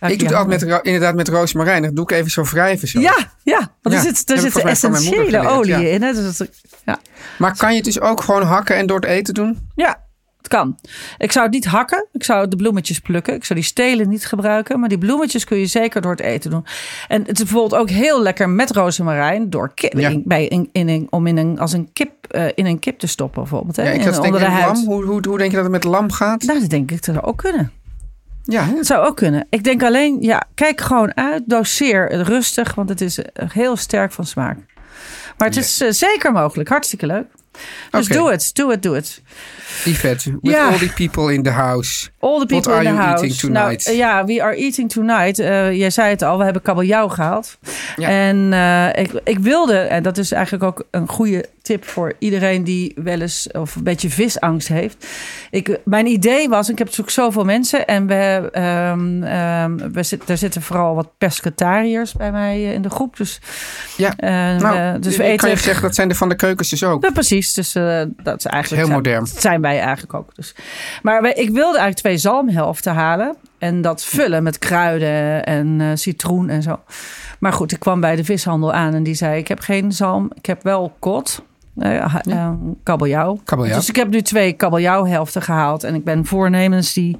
[0.00, 1.82] Ik doe het altijd met, inderdaad met rozemarijn.
[1.82, 2.88] Dat doe ik even zo wrijven.
[2.88, 3.00] Zo.
[3.00, 5.90] Ja, ja, want er zit, er ik zit volgens mij van mijn moeder essentiële olie
[5.90, 6.02] in.
[6.02, 6.12] Hè?
[6.12, 6.48] Dus dat,
[6.84, 6.98] ja.
[7.38, 9.58] Maar kan je het dus ook gewoon hakken en door het eten doen?
[9.74, 10.04] ja,
[10.38, 10.78] het kan.
[11.18, 12.06] Ik zou het niet hakken.
[12.12, 13.34] Ik zou de bloemetjes plukken.
[13.34, 14.80] Ik zou die stelen niet gebruiken.
[14.80, 16.66] Maar die bloemetjes kun je zeker door het eten doen.
[17.08, 19.50] En het is bijvoorbeeld ook heel lekker met rozemarijn.
[19.50, 20.08] Door kip, Ja.
[20.08, 23.06] in, bij, in, in, om in een, als een kip, eh, in een kip te
[23.06, 23.76] stoppen bijvoorbeeld.
[23.76, 23.82] Hè?
[23.82, 24.76] Ja, ik In- onder de huid.
[24.76, 26.42] lam, hoe, hoe, hoe denk je dat het met lam gaat?
[26.42, 27.72] Nou, dat denk ik dat zou ook kunnen.
[28.46, 28.64] Ja?
[28.64, 29.46] Het zou ook kunnen.
[29.50, 31.42] Ik denk alleen, ja, kijk gewoon uit.
[31.46, 34.58] Doseer het rustig, want het is eh, heel sterk van smaak.
[35.38, 36.68] Maar het is eh, zeker mogelijk.
[36.68, 37.26] Hartstikke leuk.
[37.90, 39.22] Dus doe het, doe het, doe het.
[39.84, 40.68] Yvette, with Ja.
[40.68, 42.08] all the people in the house.
[42.20, 43.22] All the people are in the you house.
[43.22, 43.84] eating tonight?
[43.86, 45.38] Nou, ja, we are eating tonight.
[45.38, 47.58] Eh, jij zei het al, we hebben kabeljauw gehaald.
[47.96, 48.08] Ja.
[48.08, 52.64] En eh, ik, ik wilde, en dat is eigenlijk ook een goede tip voor iedereen
[52.64, 55.06] die wel eens of een beetje visangst heeft.
[55.50, 60.28] Ik, mijn idee was, ik heb natuurlijk zoveel mensen en we, ehm, ehm, we zit,
[60.28, 63.16] er zitten vooral wat pescatariërs bij mij in de groep.
[63.16, 63.40] Dus,
[63.96, 64.30] Ja, eh,
[64.62, 65.36] nou, dus we ik eten.
[65.38, 67.04] kan je zeggen, dat zijn de van de keukens dus ook.
[67.04, 67.54] Ja, precies.
[67.54, 69.18] Dus dat is eigenlijk Heel zijn- modern.
[69.24, 70.34] dat zijn wij eigenlijk ook.
[70.34, 70.54] Dus.
[71.02, 73.36] Maar ik wilde eigenlijk twee zalmhelften halen.
[73.58, 76.80] En dat vullen met kruiden en eh, citroen en zo.
[77.38, 79.38] Maar goed, ik kwam bij de vishandel aan en die zei...
[79.38, 81.42] ik heb geen zalm, ik heb wel kot.
[82.28, 82.50] eh,
[82.82, 83.40] kabeljauw.
[83.44, 83.76] Kabeljauw.
[83.76, 85.84] Dus ik heb nu twee kabeljauwhelften gehaald.
[85.84, 87.16] En ik ben voornemens die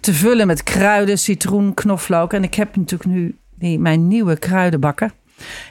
[0.00, 2.32] te vullen met kruiden, citroen, knoflook.
[2.32, 5.12] En ik heb natuurlijk nu die, mijn nieuwe kruidenbakken.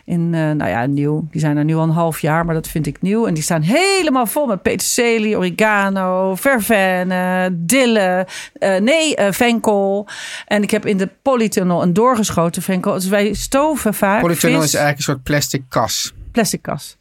[0.05, 1.27] In, eh, nou ja, nieuw.
[1.31, 3.27] Die zijn er nu al een half jaar, maar dat vind ik nieuw.
[3.27, 10.07] En die staan helemaal vol met peterselie, oregano, verveine, dille, eh, nee, eh, venkel.
[10.47, 12.93] En ik heb in de polytunnel een doorgeschoten venkel.
[12.93, 16.13] Dus wij stoven vaak Polytunnel vis- is eigenlijk een soort plastic kas.
[16.31, 16.97] plastic kas.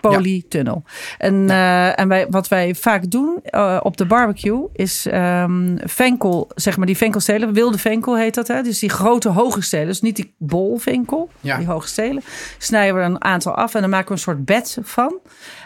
[0.00, 0.82] Polytunnel.
[1.18, 6.50] En, eh, en wij, wat wij vaak doen eh, op de barbecue is ehm, venkel,
[6.54, 8.48] zeg maar die venkelstelen, wilde venkel heet dat.
[8.48, 8.62] Hè?
[8.62, 11.56] Dus die grote hoge stelen, dus niet die bolvenkel, Ja.
[11.58, 12.22] die hoge stelen.
[12.58, 15.18] Snijden we er een aantal af en dan maken we een soort bed van.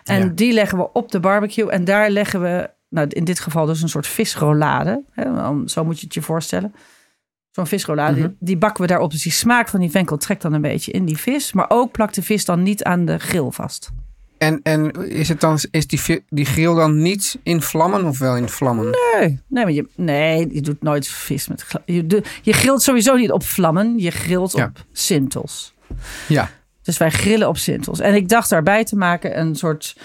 [0.05, 0.31] En Ja.
[0.35, 3.83] die leggen we op de barbecue en daar leggen we, nou in dit geval dus
[3.83, 5.03] een soort visrollade.
[5.11, 5.25] Hè?
[5.66, 6.75] Zo moet je het je voorstellen.
[7.51, 8.21] Zo'n visrollade, Mhm.
[8.27, 9.11] die, die bakken we daarop.
[9.11, 11.53] Dus die smaak van die venkel trekt dan een beetje in die vis.
[11.53, 13.90] Maar ook plakt de vis dan niet aan de grill vast.
[14.42, 18.37] En, en is, het dan, is die, die grill dan niet in vlammen of wel
[18.37, 18.85] in vlammen?
[19.14, 23.16] Nee, nee, maar je, nee, je doet nooit vis met je, de, je grilt sowieso
[23.16, 23.98] niet op vlammen.
[23.98, 24.64] Je grilt Ja.
[24.64, 25.74] op sintels.
[26.28, 26.50] Ja.
[26.83, 28.00] Dus wij grillen op sintels.
[28.00, 29.96] En ik dacht daarbij te maken een soort...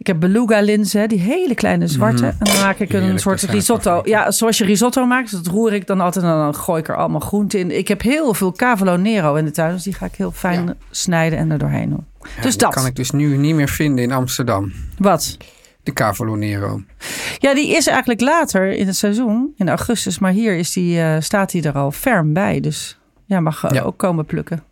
[0.00, 2.26] Ik heb beluga linzen, die hele kleine zwarte.
[2.26, 3.16] En dan maak ik een Mhm.
[3.18, 4.00] Soort risotto.
[4.04, 6.24] Ja, zoals je risotto maakt, dat roer ik dan altijd.
[6.24, 7.78] En dan gooi ik er allemaal groenten in.
[7.78, 9.72] Ik heb heel veel cavolo nero in de tuin.
[9.72, 10.74] Dus die ga ik heel fijn Ja.
[10.90, 12.04] snijden en er doorheen doen.
[12.36, 12.74] Ja, dus dat.
[12.74, 14.72] kan ik dus nu niet meer vinden in Amsterdam.
[14.98, 15.36] Wat?
[15.82, 16.82] De Cavolo Nero.
[17.38, 20.18] Ja, die is eigenlijk later in het seizoen, in augustus.
[20.18, 22.60] Maar hier is die, eh, staat hij er al ferm bij.
[22.60, 23.82] Dus ja, mag eh, Ja.
[23.82, 24.62] ook komen plukken.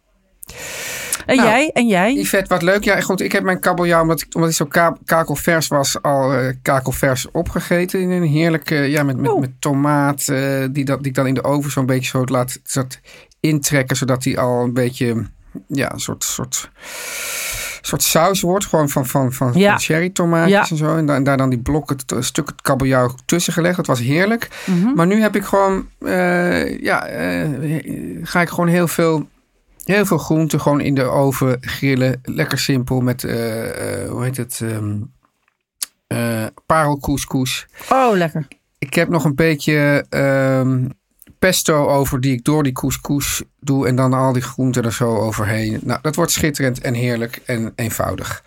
[1.28, 1.70] En Nou, jij?
[1.72, 2.14] En jij?
[2.14, 2.84] Yvette, wat leuk.
[2.84, 6.32] Ja, goed, ik heb mijn kabeljauw, omdat ik, omdat ik zo ka kakelvers was, al
[6.34, 8.00] eh, kakelvers opgegeten.
[8.00, 9.40] In een heerlijke, ja, met, met, Oh.
[9.40, 12.60] met tomaat, eh, die, dat, die ik dan in de oven zo'n beetje zo laat
[12.62, 13.00] zat
[13.40, 15.26] intrekken, zodat die al een beetje,
[15.66, 16.70] ja, een soort, soort,
[17.80, 18.66] soort saus wordt.
[18.66, 19.70] Gewoon van, van, van, Ja.
[19.70, 20.66] van cherry tomaatjes Ja.
[20.70, 20.96] en zo.
[20.96, 23.76] En, daar- en daar dan die blokken, stukken kabeljauw tussen gelegd.
[23.76, 24.48] Dat was heerlijk.
[24.66, 24.94] Mhm.
[24.94, 27.48] Maar nu heb ik gewoon, eh, ja, eh,
[28.22, 29.28] ga ik gewoon heel veel,
[29.94, 32.20] heel veel groenten gewoon in de oven grillen.
[32.22, 34.96] Lekker simpel met, eh, eh, hoe heet het, ehm
[36.08, 37.66] eh, parelcouscous.
[37.88, 38.46] Oh, lekker.
[38.78, 40.88] Ik heb nog een beetje ehm,
[41.38, 43.86] pesto over die ik door die couscous doe.
[43.86, 45.80] En dan al die groenten er zo overheen.
[45.82, 48.44] Nou, dat wordt schitterend en heerlijk en eenvoudig.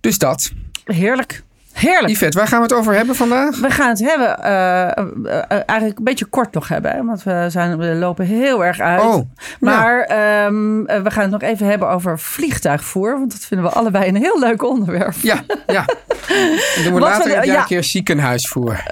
[0.00, 0.52] Dus dat.
[0.84, 1.42] Heerlijk.
[1.80, 2.12] Heerlijk.
[2.12, 3.58] Yvette, waar gaan we het over hebben vandaag?
[3.60, 5.04] We gaan het hebben, eh, eh,
[5.48, 8.80] eh, eigenlijk een beetje kort nog hebben, hè, want we, zijn, we lopen heel erg
[8.80, 9.02] uit.
[9.02, 9.20] Oh,
[9.60, 13.72] maar ehm, eh, we gaan het nog even hebben over vliegtuigvoer, want dat vinden we
[13.72, 15.14] allebei een heel leuk onderwerp.
[15.22, 15.84] Ja, ja.
[16.76, 17.62] En doen we Wat later we- een ja.
[17.64, 18.82] keer ziekenhuisvoer.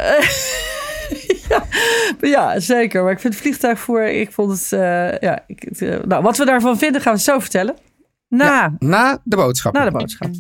[2.21, 3.03] Ja, zeker.
[3.03, 7.01] Maar ik vind vliegtuigvoer, ik vond het, eh, ja, ik, nou, wat we daarvan vinden
[7.01, 7.75] gaan we zo vertellen.
[8.29, 9.73] Na, Na de boodschap.
[9.73, 10.31] na de boodschap.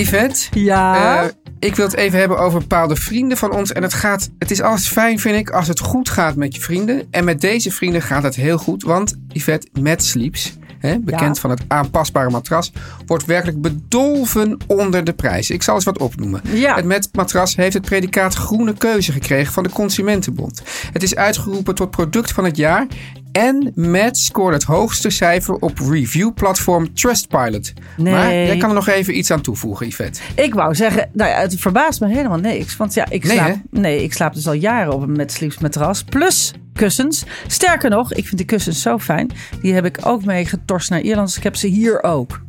[0.00, 1.22] Yvette, Ja.
[1.22, 1.28] eh,
[1.58, 3.72] ik wil het even hebben over bepaalde vrienden van ons.
[3.72, 6.60] En het, gaat, het is altijd fijn, vind ik, als het goed gaat met je
[6.60, 7.02] vrienden.
[7.10, 8.82] En met deze vrienden gaat het heel goed.
[8.82, 11.40] Want Yvette, met Sleeps, hè, bekend Ja.
[11.40, 12.72] van het aanpasbare matras,
[13.06, 15.50] wordt werkelijk bedolven onder de prijs.
[15.50, 16.40] Ik zal eens wat opnoemen.
[16.52, 16.74] Ja.
[16.76, 20.62] Het met matras heeft het predicaat groene keuze gekregen van de Consumentenbond.
[20.92, 22.86] Het is uitgeroepen tot product van het jaar.
[23.36, 27.72] En Matt scoort het hoogste cijfer op reviewplatform Trustpilot.
[27.96, 28.12] Nee.
[28.12, 30.20] Maar jij kan er nog even iets aan toevoegen, Yvette.
[30.34, 32.76] Ik wou zeggen, nou ja, het verbaast me helemaal niks.
[32.76, 33.80] Want ja, ik Nee, slaap, hè?
[33.80, 36.04] nee, ik slaap dus al jaren op een met sleeps matras.
[36.04, 37.24] Plus kussens.
[37.46, 39.30] Sterker nog, ik vind die kussens zo fijn.
[39.62, 41.28] Die heb ik ook mee getorst naar Ierland.
[41.28, 42.40] Dus ik heb ze hier ook.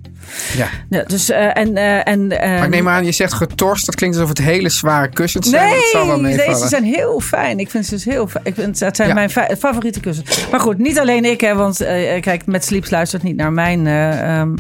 [0.57, 0.67] Ja.
[0.89, 3.85] Ja, dus, eh, en, eh, en, Maar ik neem aan, je zegt getorst.
[3.85, 5.69] Dat klinkt alsof het hele zware kussens zijn.
[5.69, 7.59] Nee, het zal wel deze zijn heel fijn.
[7.59, 8.45] Ik vind ze dus heel fijn.
[8.45, 9.13] Ik vind, het zijn Ja.
[9.13, 10.47] mijn fa- favoriete kussens.
[10.51, 13.87] Maar goed, niet alleen ik, hè, want eh, kijk, met Sleeps luistert niet naar mijn
[13.87, 14.55] eh, ehm,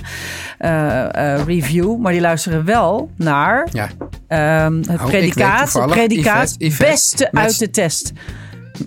[0.57, 3.87] eh, eh, review, maar die luisteren wel naar Ja.
[4.27, 8.11] ehm, het weet predicaat, het predicaat Yvette, Yvette, beste met- uit de test.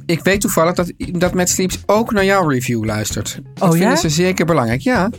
[0.07, 3.41] Ik weet toevallig dat, dat Matt Sleeps ook naar jouw review luistert.
[3.55, 3.81] Dat Oh, ja?
[3.81, 4.81] vinden ze zeker belangrijk.
[4.81, 5.11] Ja.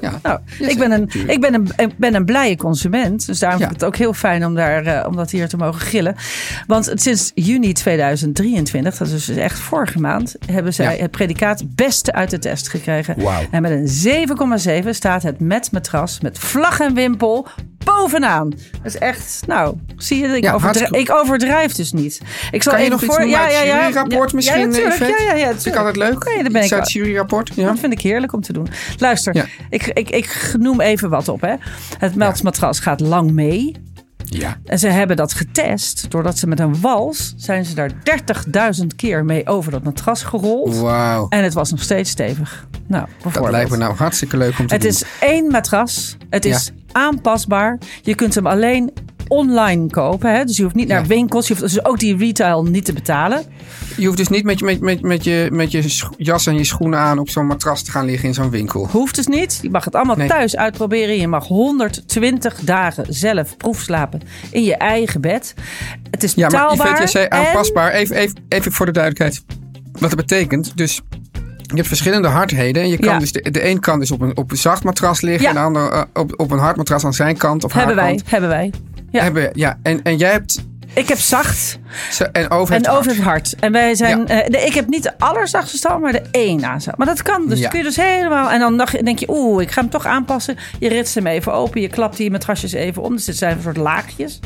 [0.00, 0.18] ja.
[0.22, 1.32] Nou, Ja, ik, ben een, natuurlijk.
[1.32, 3.26] ik, ben een, ik ben een blije consument.
[3.26, 3.66] Dus daarom Ja.
[3.66, 6.14] vind ik het ook heel fijn om, daar, eh, om dat hier te mogen gillen.
[6.66, 11.02] Want sinds juni 2023, dat is dus echt vorige maand, hebben zij Ja.
[11.02, 13.22] het predicaat beste uit de test gekregen.
[13.22, 13.42] Wauw.
[13.50, 17.46] En met een 7,7 staat het met matras met vlag en wimpel
[17.84, 18.48] bovenaan.
[18.50, 22.20] Dat is echt, nou, zie je, ik, Ja, overdrijf, ik overdrijf dus niet.
[22.50, 24.02] Ik zal Kan je even voor, ja, ja, het ja,
[24.32, 24.94] misschien, Ja, natuurlijk.
[24.94, 25.22] Yvette?
[25.24, 26.24] Ja, ja, ja, Vind ik altijd leuk.
[26.24, 27.50] Nee, daar ben ik uit het juryrapport.
[27.54, 27.66] Ja.
[27.66, 28.66] dat vind ik heerlijk om te doen.
[28.98, 29.44] Luister, Ja.
[29.70, 31.40] ik, ik, ik noem even wat op.
[31.40, 31.54] Hè.
[31.98, 33.76] Het meltsmatras gaat lang mee.
[34.24, 34.56] ja.
[34.64, 36.10] En ze hebben dat getest.
[36.10, 37.90] Doordat ze met een wals zijn ze daar
[38.80, 40.76] 30.000 keer mee over dat matras gerold.
[40.76, 41.26] Wauw.
[41.28, 42.66] En het was nog steeds stevig.
[42.86, 44.90] Nou, Dat lijkt me nou hartstikke leuk om te Het doen.
[44.90, 46.16] is één matras.
[46.30, 47.78] Het is aanpasbaar.
[48.02, 48.92] Je kunt hem alleen
[49.30, 50.34] online kopen.
[50.34, 50.44] Hè?
[50.44, 51.06] Dus je hoeft niet naar Ja.
[51.06, 51.48] winkels.
[51.48, 53.42] Je hoeft dus ook die retail niet te betalen.
[53.96, 55.84] Je hoeft dus niet met je, met, met, met je, met je
[56.16, 58.88] jas en je schoenen aan op zo'n matras te gaan liggen in zo'n winkel.
[58.90, 59.58] Hoeft dus niet.
[59.62, 60.28] Je mag het allemaal Nee.
[60.28, 61.16] thuis uitproberen.
[61.16, 65.54] Je mag 120 dagen zelf proefslapen in je eigen bed.
[66.10, 66.86] Het is Ja, maar betaalbaar.
[66.86, 67.92] Yvette, je zei en- aanpasbaar.
[67.92, 69.44] Even, even, even voor de duidelijkheid
[69.92, 70.72] wat dat betekent.
[70.76, 71.00] Dus
[71.62, 72.82] je hebt verschillende hardheden.
[72.82, 73.18] En je kan Ja.
[73.18, 75.42] dus de, de een kan dus op een, op een zacht matras liggen.
[75.42, 75.48] Ja.
[75.48, 78.04] En de ander eh, op, op een hard matras aan zijn kant of Hebben haar
[78.04, 78.30] wij, kant.
[78.30, 78.70] hebben wij.
[79.10, 79.22] Ja.
[79.22, 79.78] Hebben, ja.
[79.82, 80.62] En, en jij hebt...
[80.94, 81.78] Ik heb zacht
[82.32, 83.16] En over en het over hard.
[83.16, 83.54] het hard.
[83.60, 84.18] En wij zijn.
[84.18, 84.26] Ja.
[84.42, 86.96] eh, de- ik heb niet de allerzachtste stand, maar de één aanzet.
[86.96, 87.46] Maar dat kan.
[87.48, 87.68] Dus Ja.
[87.68, 88.50] kun je dus helemaal.
[88.50, 90.56] En dan denk je, oeh, ik ga hem toch aanpassen.
[90.78, 91.80] Je ritst hem even open.
[91.80, 93.12] Je klapt die matrasjes even om.
[93.16, 94.40] Dus dit zijn een soort laagjes.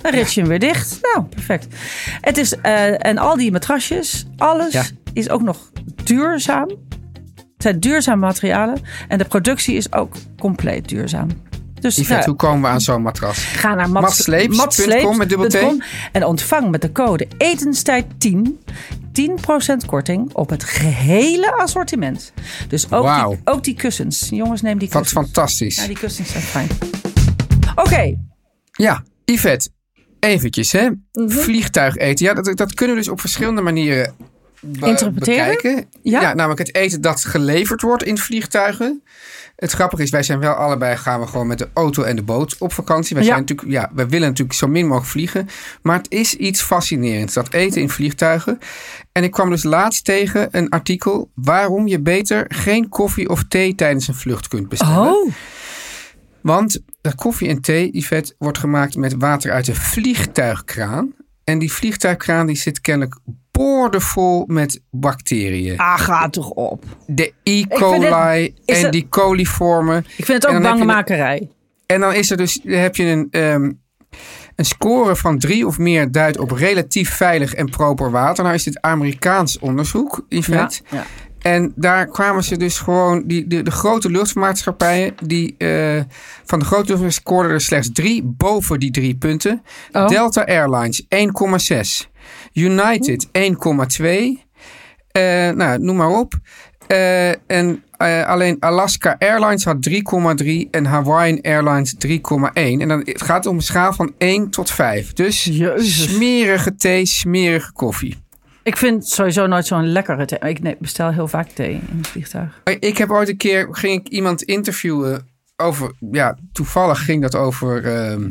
[0.00, 0.98] Dan rits je hem weer dicht.
[1.14, 1.66] Nou, perfect.
[2.20, 4.84] Het is, eh, en al die matrasjes, alles Ja.
[5.12, 5.70] is ook nog
[6.04, 6.68] duurzaam.
[7.34, 8.76] Het zijn duurzame materialen.
[9.08, 11.28] En de productie is ook compleet duurzaam.
[11.80, 13.38] Dus Yvette, nou, hoe komen we aan zo'n matras?
[13.38, 15.56] Ga naar Matsleeps.com met dubbel T.
[16.12, 18.38] En ontvang met de code etenstijd10
[19.12, 22.32] 10% korting op het gehele assortiment.
[22.68, 24.28] Dus ook, die, ook die kussens.
[24.30, 25.24] Jongens, neem die Wat kussens.
[25.24, 25.76] fantastisch.
[25.76, 26.68] Ja, die kussens zijn fijn.
[27.74, 28.16] Oké,
[28.72, 29.70] Ja, Yvette,
[30.20, 30.88] eventjes hè.
[31.12, 31.28] Mhm.
[31.30, 32.26] Vliegtuig eten.
[32.26, 34.14] Ja, dat, dat kunnen we dus op verschillende manieren
[34.60, 35.48] be- Interpreteren?
[35.50, 35.88] bekijken.
[36.02, 36.20] Ja?
[36.20, 36.34] Ja?
[36.34, 39.02] namelijk het eten dat geleverd wordt in vliegtuigen.
[39.56, 42.22] Het grappige is, wij zijn wel allebei gaan we gewoon met de auto en de
[42.22, 43.14] boot op vakantie.
[43.16, 43.30] Wij, Ja.
[43.30, 45.48] zijn natuurlijk, ja, wij willen natuurlijk zo min mogelijk vliegen.
[45.82, 48.58] Maar het is iets fascinerends, dat eten in vliegtuigen.
[49.12, 53.74] En ik kwam dus laatst tegen een artikel waarom je beter geen koffie of thee
[53.74, 55.12] tijdens een vlucht kunt bestellen.
[55.12, 55.32] Oh,
[56.40, 61.12] Want de koffie en thee, Yvette, wordt gemaakt met water uit een vliegtuigkraan.
[61.44, 63.18] En die vliegtuigkraan die zit kennelijk
[63.64, 65.78] boordevol met bacteriën.
[65.78, 66.84] ah, ga toch op.
[67.06, 67.64] De E.
[67.66, 70.04] coli het- en die coliformen.
[70.16, 71.48] Ik vind het ook bangemakerij.
[71.86, 73.70] En dan is er dus, heb je een, ehm,
[74.56, 78.44] een score van drie of meer duidt op relatief veilig en proper water.
[78.44, 80.80] Nou is dit Amerikaans onderzoek, Yvette.
[80.90, 81.04] ja.
[81.40, 85.68] En daar kwamen ze dus gewoon, die, de, de grote luchtvaartmaatschappijen, die eh,
[86.44, 89.62] van de grote luchtvaartmaatschappijen scoorden er slechts drie boven die drie punten.
[89.92, 90.08] Oh.
[90.08, 92.09] Delta Airlines 1,6.
[92.52, 94.48] United 1,2.
[95.10, 96.34] Eh, nou, noem maar op.
[96.86, 102.80] Eh, en eh, alleen Alaska Airlines had 3,3 en Hawaiian Airlines 3,1.
[102.80, 105.12] En dan, het gaat om een schaal van 1 tot 5.
[105.12, 106.12] Dus Jezus.
[106.14, 108.16] smerige thee, smerige koffie.
[108.62, 110.38] Ik vind sowieso nooit zo'n lekkere thee.
[110.38, 112.60] Ik bestel heel vaak thee in het vliegtuig.
[112.78, 117.84] Ik heb ooit een keer, ging ik iemand interviewen over, ja, toevallig ging dat over
[117.84, 118.30] ehm,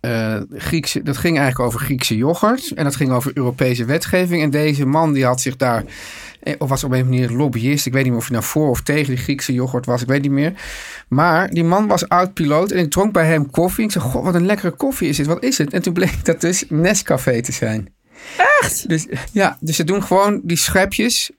[0.00, 2.72] eh, Griekse, dat ging eigenlijk over Griekse yoghurt.
[2.72, 4.42] En dat ging over Europese wetgeving.
[4.42, 5.84] En deze man die had zich daar,
[6.40, 7.86] eh, of was op een manier lobbyist.
[7.86, 10.02] Ik weet niet meer of hij nou voor of tegen die Griekse yoghurt was.
[10.02, 10.52] Ik weet niet meer.
[11.08, 13.84] Maar die man was oud-piloot en ik dronk bij hem koffie.
[13.84, 15.26] Ik zei, god, wat een lekkere koffie is dit.
[15.26, 15.72] Wat is het?
[15.72, 17.94] En toen bleek dat dus Nescafé te zijn.
[18.60, 18.88] Echt?
[18.88, 21.30] Dus ja, dus ze doen gewoon die schepjes.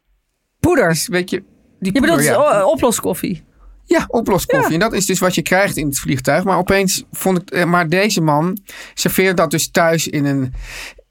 [0.60, 0.90] Poeder.
[0.90, 1.44] Dus, weet je,
[1.80, 2.66] die Je bedoelt poeder, ja.
[2.66, 3.44] oploskoffie.
[3.90, 4.68] Ja, oploskoffie.
[4.68, 4.74] Ja.
[4.74, 6.44] En dat is dus wat je krijgt in het vliegtuig.
[6.44, 7.50] Maar opeens vond ik.
[7.52, 8.58] eh, Maar deze man
[8.94, 10.54] serveert dat dus thuis in een.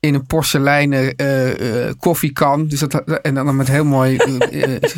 [0.00, 2.66] In een porseleinen eh, koffiekan.
[2.68, 4.90] Dus dat, en dan met heel mooi eh,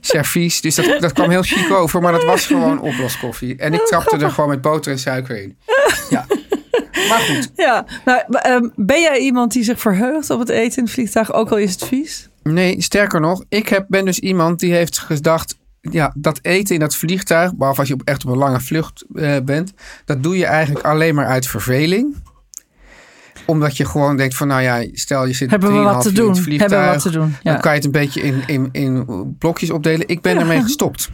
[0.00, 0.60] servies.
[0.60, 2.00] Dus dat, dat kwam heel chic over.
[2.02, 3.56] Maar dat was gewoon oploskoffie.
[3.56, 5.56] En ik trapte er gewoon met boter en suiker in.
[6.10, 6.26] Ja.
[7.08, 7.50] Maar goed.
[7.56, 7.86] Ja.
[8.04, 11.56] Nou, ben jij iemand die zich verheugt op het eten in het vliegtuig, ook al
[11.58, 12.28] is het vies?
[12.42, 13.44] Nee, sterker nog.
[13.48, 15.56] Ik heb, ben dus iemand die heeft gedacht.
[15.90, 17.54] Ja, dat eten in dat vliegtuig.
[17.54, 19.72] Behalve als je op, echt op een lange vlucht eh, bent.
[20.04, 22.16] Dat doe je eigenlijk alleen maar uit verveling.
[23.46, 26.08] Omdat je gewoon denkt van, nou ja, stel je zit Hebben we 3,5 wat te
[26.08, 26.30] uur in doen?
[26.30, 26.70] het vliegtuig.
[26.70, 27.34] Hebben we wat te doen?
[27.42, 27.52] Ja.
[27.52, 29.04] Dan kan je het een beetje in, in, in
[29.38, 30.08] blokjes opdelen.
[30.08, 31.10] Ik ben ermee gestopt.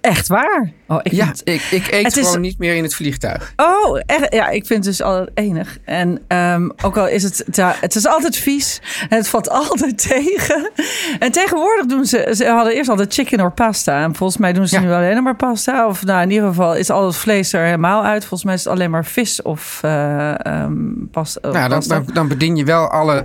[0.00, 0.72] Echt waar?
[0.86, 3.52] Oh, ik Ja, vind- ik, ik eet Het is- gewoon niet meer in het vliegtuig.
[3.56, 4.34] Oh, echt?
[4.34, 5.78] Ja, ik vind het dus altijd enig.
[5.84, 8.80] En ehm, ook al is het, ja, het is altijd vies.
[9.08, 10.70] En het valt altijd tegen.
[11.18, 14.02] En tegenwoordig doen ze, ze hadden eerst altijd chicken or pasta.
[14.02, 14.80] En volgens mij doen ze Ja.
[14.80, 15.86] nu alleen maar pasta.
[15.86, 18.20] Of nou, in ieder geval is al het vlees er helemaal uit.
[18.20, 21.94] Volgens mij is het alleen maar vis of eh ehm, pas, oh, Nou, dan, pasta.
[21.94, 23.22] dan, dan bedien je wel alle,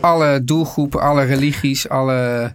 [0.00, 2.52] alle doelgroepen, alle religies, alle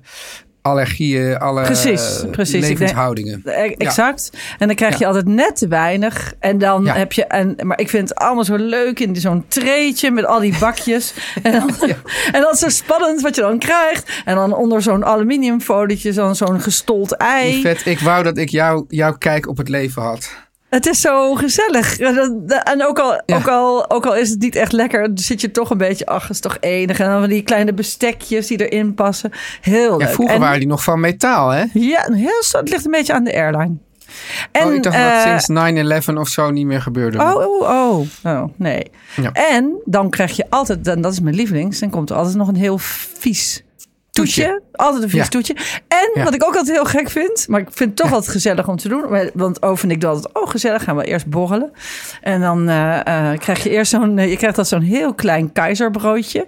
[0.63, 2.61] allergieën, alle Precies, precies.
[2.61, 3.41] Denk- levenshoudingen.
[3.45, 4.29] E- Exact.
[4.59, 5.07] En dan krijg je Ja.
[5.07, 6.33] altijd net te weinig.
[6.39, 6.93] En dan Ja.
[6.95, 7.25] heb je.
[7.25, 11.13] En, maar ik vind het allemaal zo leuk in zo'n treetje met al die bakjes.
[11.43, 11.69] en, dan,
[12.31, 14.21] en dan is zo spannend wat je dan krijgt.
[14.25, 17.61] En dan onder zo'n aluminiumfolietje zo'n zo'n gestold ei.
[17.61, 20.29] Vet, ik wou dat ik jou, jouw kijk op het leven had.
[20.73, 21.97] Het is zo gezellig.
[22.63, 23.35] En ook al, Ja.
[23.35, 26.29] ook, al, ook al is het niet echt lekker, zit je toch een beetje, ach,
[26.29, 26.99] is toch enig.
[26.99, 29.31] En dan van die kleine bestekjes die erin passen.
[29.61, 30.13] Heel Ja, leuk.
[30.13, 31.63] vroeger En- waren die nog van metaal, hè?
[31.73, 33.75] Ja, heel, het ligt een beetje aan de airline.
[34.51, 35.47] En, oh, ik dacht dat eh, sinds
[36.11, 37.17] 9-11 of zo niet meer gebeurde.
[37.19, 38.91] Oh, oh, oh, oh, nee.
[39.21, 39.31] Ja.
[39.31, 42.47] En dan krijg je altijd, en dat is mijn lievelings, dan komt er altijd nog
[42.47, 42.77] een heel
[43.17, 43.63] vies
[44.13, 44.43] toetje.
[44.43, 44.61] Toetje.
[44.73, 45.27] Altijd een vies Ja.
[45.27, 45.53] toetje.
[45.87, 46.23] En Ja.
[46.23, 48.77] wat ik ook altijd heel gek vind, maar ik vind het toch altijd gezellig om
[48.77, 49.29] te doen.
[49.33, 51.71] Want Over en ik doe altijd, oh gezellig, gaan we eerst borrelen.
[52.21, 55.51] En dan eh, eh, krijg je eerst zo'n, eh, je krijgt dat zo'n heel klein
[55.51, 56.47] keizerbroodje.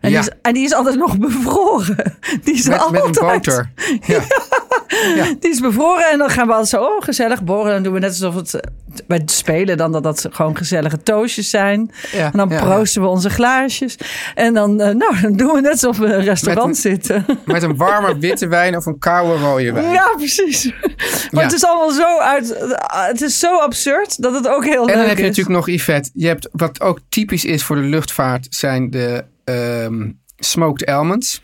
[0.00, 0.20] En, Ja.
[0.20, 2.18] die is, en die is altijd nog bevroren.
[2.44, 3.70] Die is met, met een altijd, boter.
[4.06, 4.20] Ja.
[5.40, 7.72] die is bevroren en dan gaan we altijd zo oh, gezellig borrelen.
[7.74, 8.60] Dan doen we net alsof het
[9.06, 11.90] bij het spelen dan dat dat gewoon gezellige toastjes zijn.
[12.12, 13.96] Ja, En dan proosten we onze glaasjes.
[14.34, 17.24] En dan, eh, nou, dan doen we net alsof we in een restaurant Met zitten.
[17.44, 19.92] Met een warme witte wijn of een koude rode wijn.
[19.92, 20.72] Ja, precies.
[21.30, 22.56] Maar het is allemaal zo uit.
[23.08, 25.28] Het is zo absurd dat het ook heel En leuk dan heb je is.
[25.28, 26.10] natuurlijk nog Yvette.
[26.14, 31.42] Je hebt, wat ook typisch is voor de luchtvaart, zijn de ehm, smoked almonds.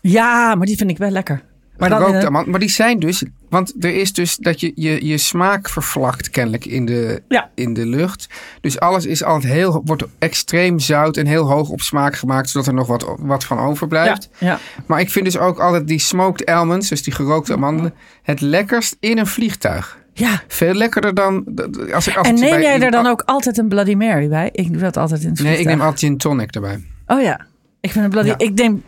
[0.00, 1.42] Ja, maar die vind ik wel lekker.
[1.76, 2.46] Maar dan een- almond.
[2.46, 6.64] Maar die zijn dus, want er is dus dat je je, je smaak vervlakt kennelijk
[6.64, 7.50] in de, Ja.
[7.54, 8.26] in de lucht.
[8.60, 12.66] Dus alles is altijd heel, wordt extreem zout en heel hoog op smaak gemaakt, zodat
[12.68, 14.28] er nog wat, wat van ja, overblijft.
[14.38, 14.58] ja.
[14.86, 18.96] Maar ik vind dus ook altijd die smoked almonds, dus die gerookte amandelen, het lekkerst
[19.00, 19.98] in een vliegtuig.
[20.12, 20.42] ja.
[20.48, 21.44] Veel lekkerder dan
[21.94, 24.48] als ik af En neem jij er dan ook altijd een Bloody Mary bij?
[24.52, 25.76] Ik doe dat altijd in het Nee, ik vliegtuig.
[25.78, 26.84] neem altijd gin tonic erbij.
[27.14, 27.40] Oh ja.
[27.80, 28.28] Ik ben een bloody...
[28.28, 28.34] Ja.
[28.38, 28.80] Ik denk...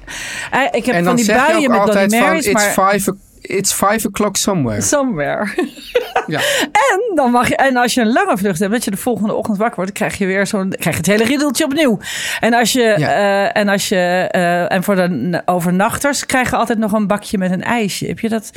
[0.72, 2.90] Ik heb En van die buien met Bloody altijd van, Marys, it's maar...
[2.90, 4.80] five, it's five o'clock somewhere.
[4.80, 5.46] Somewhere.
[6.26, 6.40] Ja.
[6.62, 9.34] En, dan mag je, en als je een lange vlucht hebt, dat je de volgende
[9.34, 11.98] ochtend wakker wordt, krijg je weer zo'n, krijg je het hele riedeltje opnieuw.
[12.40, 13.08] En als je, Ja.
[13.12, 17.38] eh, en als je, eh, en voor de overnachters krijg je altijd nog een bakje
[17.38, 18.06] met een ijsje.
[18.06, 18.50] Heb je dat?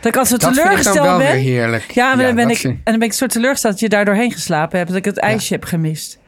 [0.00, 1.26] Dat ik vind ik dan teleurgesteld wel ben.
[1.26, 1.90] weer heerlijk.
[1.90, 4.04] Ja, maar dan ben ik, vind- en dan ben ik zo teleurgesteld dat je daar
[4.04, 6.18] doorheen geslapen hebt, dat ik het ijsje heb gemist.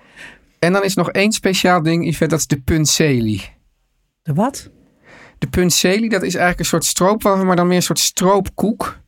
[0.63, 3.43] En dan is nog één speciaal ding, Yvette, dat is de punceli.
[4.23, 4.71] De wat?
[5.39, 9.01] De punceli, dat is eigenlijk een soort stroopwafel, maar dan meer een soort stroopkoek.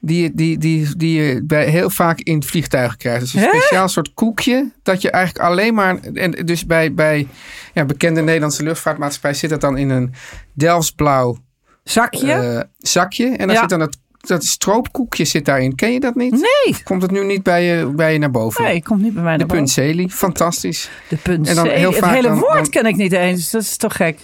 [0.00, 3.20] Die, je- die, die, die je bij, heel vaak in vliegtuigen krijgt.
[3.20, 3.48] Dus een Hè?
[3.48, 4.72] speciaal soort koekje.
[4.82, 5.98] Dat je eigenlijk alleen maar.
[6.00, 7.28] En dus bij, bij
[7.74, 10.12] ja, bekende Nederlandse luchtvaartmaatschappij zit dat dan in een
[10.52, 11.36] Delftsblauw
[11.84, 12.32] Zakje?
[12.32, 13.26] eh, zakje.
[13.26, 13.60] En dan Ja.
[13.60, 15.74] zit dan dat, dat stroopkoekje zit daarin.
[15.74, 16.30] Ken je dat niet?
[16.32, 16.82] nee.
[16.84, 18.64] Komt het nu niet bij je, bij je naar boven?
[18.64, 20.10] Nee, komt niet bij mij De naar boven.
[20.10, 20.90] fantastisch.
[21.08, 21.48] De punt.
[21.48, 23.50] En dan heel het hele dan- woord dan- ken ik niet eens.
[23.50, 24.18] Dat is toch gek?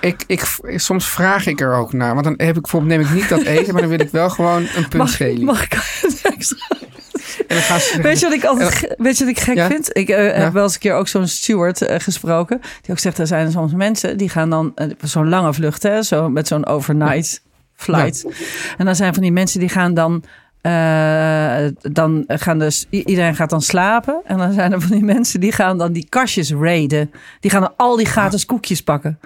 [0.00, 2.12] Ik, ik, soms vraag ik er ook naar.
[2.12, 4.30] Want dan heb ik bijvoorbeeld, neem ik niet dat eten, maar dan wil ik wel
[4.30, 5.44] gewoon een Mag, punceli.
[5.44, 6.66] mag ik het extra?
[7.38, 9.66] En dan gaan ze Weet je wat ik altijd weet je wat ik gek Ja?
[9.66, 9.88] vind?
[9.96, 12.60] Ik eh, heb wel eens een keer ook zo'n steward eh, gesproken.
[12.82, 16.02] Die ook zegt, er zijn soms mensen die gaan dan eh, zo'n lange vlucht, hè,
[16.02, 17.42] zo met zo'n overnight
[17.76, 18.26] flight.
[18.78, 20.24] En dan zijn van die mensen die gaan dan.
[20.60, 24.20] eh, dan gaan dus, iedereen gaat dan slapen.
[24.24, 27.10] En dan zijn er van die mensen die gaan dan die kastjes raiden.
[27.40, 29.18] Die gaan dan al die gratis koekjes pakken.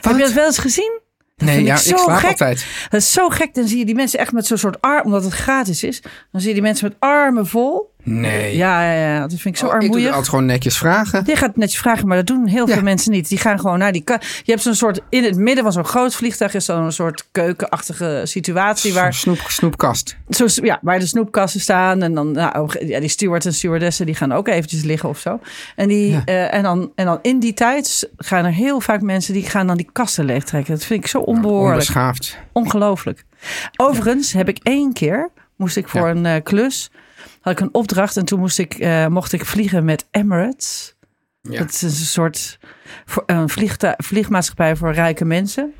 [0.00, 1.00] Heb je dat wel eens gezien?
[1.36, 2.28] Dat Nee, ja, ik ik, zo slaap gek.
[2.28, 2.66] altijd.
[2.90, 3.54] Dat is zo gek.
[3.54, 6.02] Dan zie je die mensen echt met zo'n soort arm, omdat het gratis is.
[6.32, 7.87] Dan zie je die mensen met armen vol.
[8.10, 8.56] Nee.
[8.56, 9.20] Ja, ja, ja.
[9.20, 10.06] Dat vind ik zo Oh, ik doe armoeig.
[10.08, 11.22] altijd gewoon netjes vragen.
[11.26, 12.74] Je gaat netjes vragen, maar dat doen heel Ja.
[12.74, 13.28] veel mensen niet.
[13.28, 14.02] Die gaan gewoon naar die...
[14.06, 15.00] Je hebt zo'n soort...
[15.08, 18.94] In het midden van zo'n groot vliegtuig is zo'n soort keukenachtige situatie...
[18.94, 20.16] waar, Snoep, snoepkast.
[20.28, 22.02] zo, ja, waar de snoepkassen staan.
[22.02, 24.06] En dan, nou, ja, die stewards en stewardessen...
[24.06, 25.40] die gaan ook eventjes liggen of zo.
[25.76, 26.22] En, die, Ja.
[26.24, 29.34] eh, en, dan, en dan in die tijd gaan er heel vaak mensen...
[29.34, 30.74] die gaan dan die kasten leegtrekken.
[30.74, 31.72] Dat vind ik zo onbehoorlijk.
[31.72, 32.38] Onbeschaafd.
[32.52, 33.24] Ongelooflijk.
[33.76, 36.90] Overigens heb ik één keer, moest ik voor een eh, klus,
[37.48, 40.94] had ik een opdracht en toen moest ik, eh, mocht ik vliegen met Emirates.
[41.42, 41.58] Ja.
[41.58, 42.58] Dat is een soort
[43.26, 43.48] een
[43.98, 45.72] vliegmaatschappij voor rijke mensen.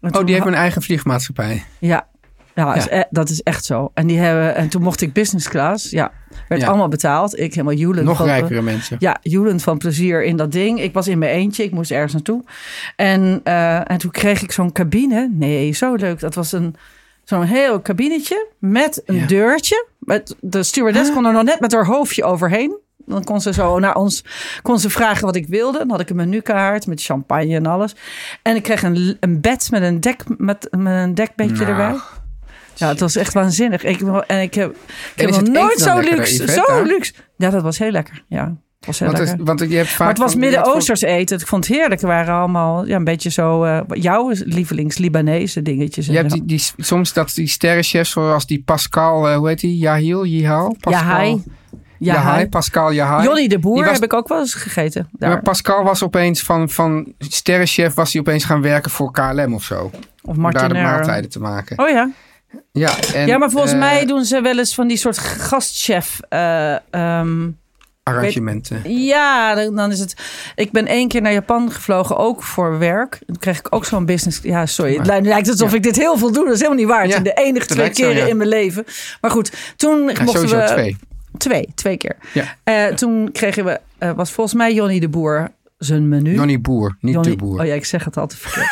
[0.00, 1.64] En Oh, die heeft ha- een eigen vliegmaatschappij.
[1.78, 2.06] Ja,
[2.54, 2.90] ja, Is, Ja.
[2.98, 3.90] e- dat is echt zo.
[3.94, 5.90] En, die hebben, en toen mocht ik business class.
[5.90, 6.12] Ja,
[6.48, 6.66] werd Ja.
[6.68, 7.38] allemaal betaald.
[7.38, 8.06] Ik helemaal joelend.
[8.06, 8.96] Nog van- rijkere mensen.
[9.00, 10.80] ja, joelend van plezier in dat ding.
[10.80, 12.44] Ik was in mijn eentje, ik moest ergens naartoe.
[12.96, 15.28] En, eh, en toen kreeg ik zo'n cabine.
[15.32, 16.20] Nee, zo leuk.
[16.20, 16.76] Dat was een,
[17.24, 19.26] zo'n heel kabinetje met een Ja.
[19.26, 19.86] deurtje.
[20.04, 22.80] Met, de stewardess kon er nog net met haar hoofdje overheen.
[23.06, 24.24] Dan kon ze zo naar ons
[24.62, 25.78] kon ze vragen wat ik wilde.
[25.78, 27.94] Dan had ik een menukaart met champagne en alles.
[28.42, 31.68] En ik kreeg een, een bed met een, dek, met, met een dekbedje Nou.
[31.68, 32.00] erbij.
[32.74, 33.84] Ja, het was echt waanzinnig.
[33.84, 34.70] Ik, en ik heb,
[35.14, 36.50] ik heb nog nooit zo luxe.
[36.52, 37.12] Zo luxe.
[37.36, 38.24] Ja, dat was heel lekker.
[38.28, 41.38] Ja, was heel Want, het, want je hebt vaak Maar het was Midden-Oosters eten.
[41.38, 42.00] Ik vond het heerlijk.
[42.00, 43.64] Er waren allemaal ja, een beetje zo...
[43.64, 46.06] eh, jouw lievelings-Libanese dingetjes.
[46.06, 49.78] Je hebt die, die, soms dat die sterrenchefs zoals die Pascal, eh, hoe heet die?
[49.78, 50.76] Yahil, Yihal?
[50.80, 50.92] Pascal.
[51.02, 51.42] Jahai,
[51.98, 52.48] Jahai.
[52.48, 53.24] Pascal Jahai.
[53.24, 55.08] Johnny de Boer was- heb ik ook wel eens gegeten.
[55.12, 55.30] Daar.
[55.30, 59.62] maar Pascal was opeens van, van sterrenchef was hij opeens gaan werken voor KLM of
[59.64, 59.90] zo.
[60.22, 61.78] Of Om daar de Martin maaltijden te maken.
[61.78, 62.10] Oh ja.
[62.72, 66.20] Ja, en, ja, maar volgens eh, mij doen ze wel eens van die soort gastchef...
[66.28, 67.48] eh, ehm,
[68.02, 68.92] arrangementen.
[69.04, 70.14] ja, dan dan is het...
[70.54, 73.18] Ik ben één keer naar Japan gevlogen, ook voor werk.
[73.26, 74.40] Toen kreeg ik ook zo'n business...
[74.42, 74.96] Ja, sorry.
[74.96, 75.76] Het lijkt- alsof Ja.
[75.76, 76.44] ik dit heel veel doe.
[76.44, 77.00] Dat is helemaal niet waar.
[77.02, 78.26] Het Ja, zijn de enige twee zo, keren ja.
[78.26, 78.84] in mijn leven.
[79.20, 80.64] Maar goed, toen Ja, mochten we...
[80.66, 80.96] twee.
[81.36, 82.16] Twee, twee keer.
[82.32, 82.56] Ja.
[82.64, 86.34] Eh, toen kregen we, eh, was volgens mij Jonny de Boer zijn menu.
[86.34, 87.60] Johnny Boer, niet Johnny- de Boer.
[87.60, 88.70] Oh ja, ik zeg het altijd verkeerd.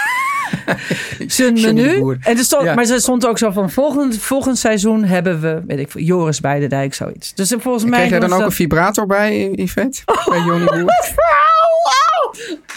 [1.26, 2.16] zijn menu.
[2.20, 2.74] En er stond, Ja.
[2.74, 6.40] Maar er stond ook zo van volgend, volgend seizoen hebben we, weet ik veel, Joris
[6.40, 7.34] bij de Dijk, zoiets.
[7.34, 7.98] Dus volgens mij.
[7.98, 10.02] Kreeg jij dan ze ook een vibrator bij, Yvette?
[10.30, 10.92] Bij Johnny Boer?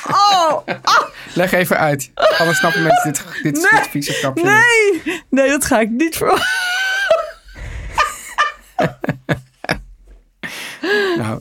[0.08, 0.68] Oh,
[1.34, 2.12] Leg even uit.
[2.38, 3.82] Anders snappen mensen dit, dit, Nee.
[3.82, 6.40] dit vieze grapje nee, nee, dat ga ik niet voor.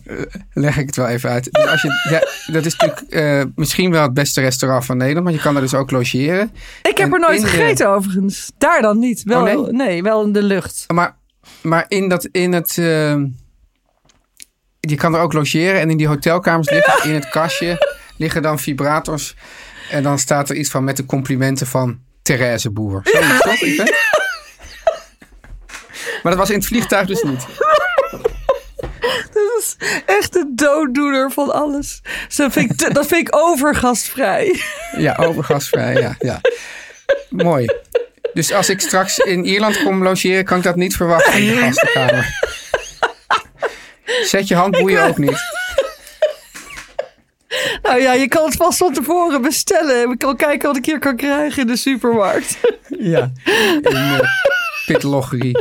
[0.05, 1.49] Nou, eh, leg ik het wel even uit.
[1.53, 5.25] Dus als je, ja, dat is natuurlijk eh, misschien wel het beste restaurant van Nederland,
[5.25, 6.51] maar je kan er dus ook logeren.
[6.83, 8.53] Ik heb En er nooit de- gegeten overigens.
[8.59, 9.23] Daar dan niet.
[9.23, 9.73] Wel, Oh, nee?
[9.73, 10.03] nee?
[10.03, 10.85] wel in de lucht.
[10.93, 11.17] Maar,
[11.63, 12.79] maar in, dat, in het.
[12.79, 13.15] eh,
[14.81, 18.59] je kan er ook logeren en in die hotelkamers liggen in het kastje liggen dan
[18.59, 19.35] vibrators.
[19.91, 23.01] En dan staat er iets van met de complimenten van Therese Boer.
[23.05, 23.19] Zo
[23.67, 23.93] is dat?
[26.23, 27.47] Maar dat was in het vliegtuig dus niet.
[29.35, 32.01] Dat is echt de dooddoener van alles.
[32.27, 34.61] Dus dat, vind ik, te- dat vind ik overgastvrij.
[34.97, 35.95] Ja, overgasvrij.
[36.01, 36.41] Ja, ja.
[37.29, 37.67] Mooi.
[38.35, 41.57] Dus als ik straks in Ierland kom logeren, kan ik dat niet verwachten in de
[41.61, 42.39] gastenkamer.
[44.25, 45.31] Zet je handboeien ook niet.
[45.31, 45.41] Nou,
[47.83, 50.11] Nou ja, je kan het vast van tevoren bestellen.
[50.11, 52.57] Ik kan kijken wat ik hier kan krijgen in de supermarkt.
[52.99, 53.33] Ja,
[53.83, 54.19] in uh,
[54.87, 55.59] pitlogerie.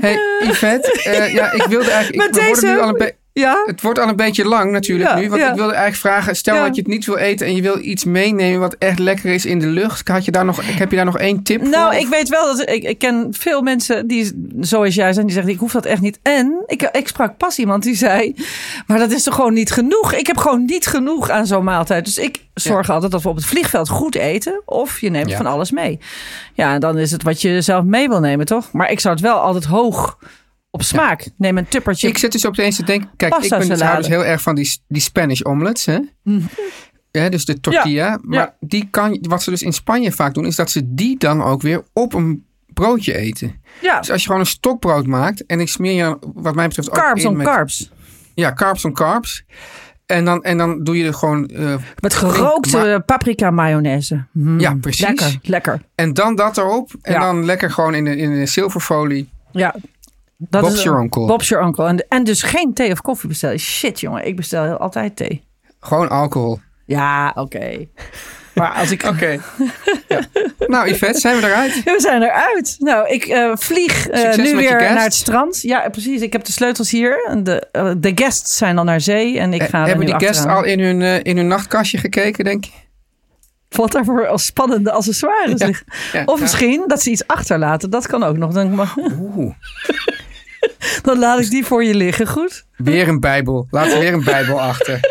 [0.00, 2.28] Hey, Yvette, uh, ja, ik wilde eigenlijk...
[2.28, 3.62] Ik, we worden deze- nu al een Ja?
[3.66, 5.28] het wordt al een beetje lang natuurlijk Ja, nu.
[5.28, 5.50] Want ja.
[5.50, 8.04] ik wilde eigenlijk vragen, stel dat je het niet wil eten en je wil iets
[8.04, 10.08] meenemen wat echt lekker is in de lucht.
[10.08, 11.68] Had je daar nog, heb je daar nog één tip voor?
[11.68, 15.34] Nou, ik weet wel dat ik, ik ken veel mensen die zoals jij zijn, die
[15.34, 16.18] zeggen: Ik hoef dat echt niet.
[16.22, 18.34] En ik, ik sprak pas iemand die zei:
[18.86, 20.14] Maar dat is toch gewoon niet genoeg?
[20.14, 22.04] Ik heb gewoon niet genoeg aan zo'n maaltijd.
[22.04, 24.62] Dus ik zorg altijd dat we op het vliegveld goed eten.
[24.64, 25.98] Of je neemt van alles mee.
[26.54, 28.72] Ja, en dan is het wat je zelf mee wil nemen, toch?
[28.72, 30.18] Maar ik zou het wel altijd hoog
[30.70, 31.28] op smaak.
[31.36, 32.08] Neem een tuppertje.
[32.08, 34.80] Ik zit dus opeens te denken, kijk, ik ben dus, dus heel erg van die,
[34.88, 35.98] die Spanish omelets, hè?
[37.10, 38.18] Ja, dus de tortilla.
[38.22, 38.54] maar ja.
[38.60, 41.62] die kan, wat ze dus in Spanje vaak doen, is dat ze die dan ook
[41.62, 43.62] weer op een broodje eten.
[43.80, 46.90] ja, Dus als je gewoon een stokbrood maakt en ik smeer je, wat mij betreft,
[46.90, 47.90] ook carbs in on met, carbs.
[48.34, 49.44] Ja, carbs on carbs.
[50.06, 54.24] En dan, en dan doe je er gewoon, eh, Met gerookte paprika mayonaise.
[54.32, 55.06] Mm, Ja, precies.
[55.06, 55.82] Lekker, lekker.
[55.94, 56.90] en dan dat erop.
[57.02, 59.28] En dan lekker gewoon in een, in een zilverfolie.
[59.52, 59.74] Ja.
[60.48, 61.26] Dat Bob's is, your uncle.
[61.26, 61.86] Bob's your uncle.
[61.86, 63.58] En, en dus geen thee of koffie bestellen.
[63.58, 64.26] Shit, jongen.
[64.26, 65.44] Ik bestel heel altijd thee.
[65.80, 66.60] Gewoon alcohol.
[66.86, 67.86] Ja, oké.
[68.54, 69.04] Maar als ik...
[69.04, 69.26] Oké.
[70.08, 70.20] ja.
[70.66, 71.82] Nou, Yvette, zijn we eruit?
[71.84, 72.76] We zijn eruit.
[72.78, 75.60] Nou, ik eh, vlieg eh, nu weer naar het strand.
[75.62, 76.20] Ja, precies.
[76.20, 77.38] Ik heb de sleutels hier.
[77.42, 79.38] De, eh, de guests zijn al naar zee.
[79.38, 82.70] En ik ga Hebben die guests al in hun, in hun nachtkastje gekeken, denk je?
[83.68, 85.70] Wat daarvoor als spannende accessoires Ja,
[86.12, 87.90] ja, of misschien dat ze iets achterlaten.
[87.90, 88.52] Dat kan ook nog.
[88.52, 89.54] Dan, Oeh.
[91.02, 92.26] dan laat ik die voor je liggen.
[92.26, 92.64] Goed?
[92.76, 93.66] Weer een bijbel.
[93.70, 95.00] We weer een bijbel achter.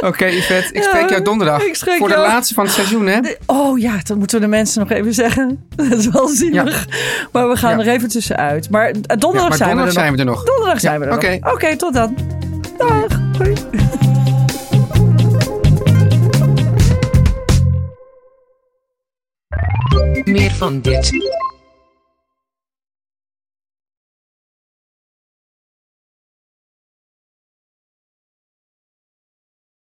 [0.00, 1.62] Oké, Yvette, ik spreek jou donderdag.
[1.98, 3.20] voor de jou- laatste van het seizoen, hè?
[3.46, 5.68] Oh ja, dat moeten we de mensen nog even zeggen.
[5.76, 6.86] Dat is wel zielig.
[7.32, 7.84] Maar we gaan Ja.
[7.84, 8.70] er even tussenuit.
[8.70, 10.14] Maar eh, donderdag, Ja, maar zijn, donderdag we er zijn nog.
[10.14, 10.44] we er nog.
[10.44, 11.38] Donderdag zijn we er oké.
[11.40, 11.52] nog.
[11.52, 12.16] Oké, tot dan.
[12.78, 13.20] Dag.
[13.38, 13.54] Hoi.
[20.24, 21.10] Meer van dit.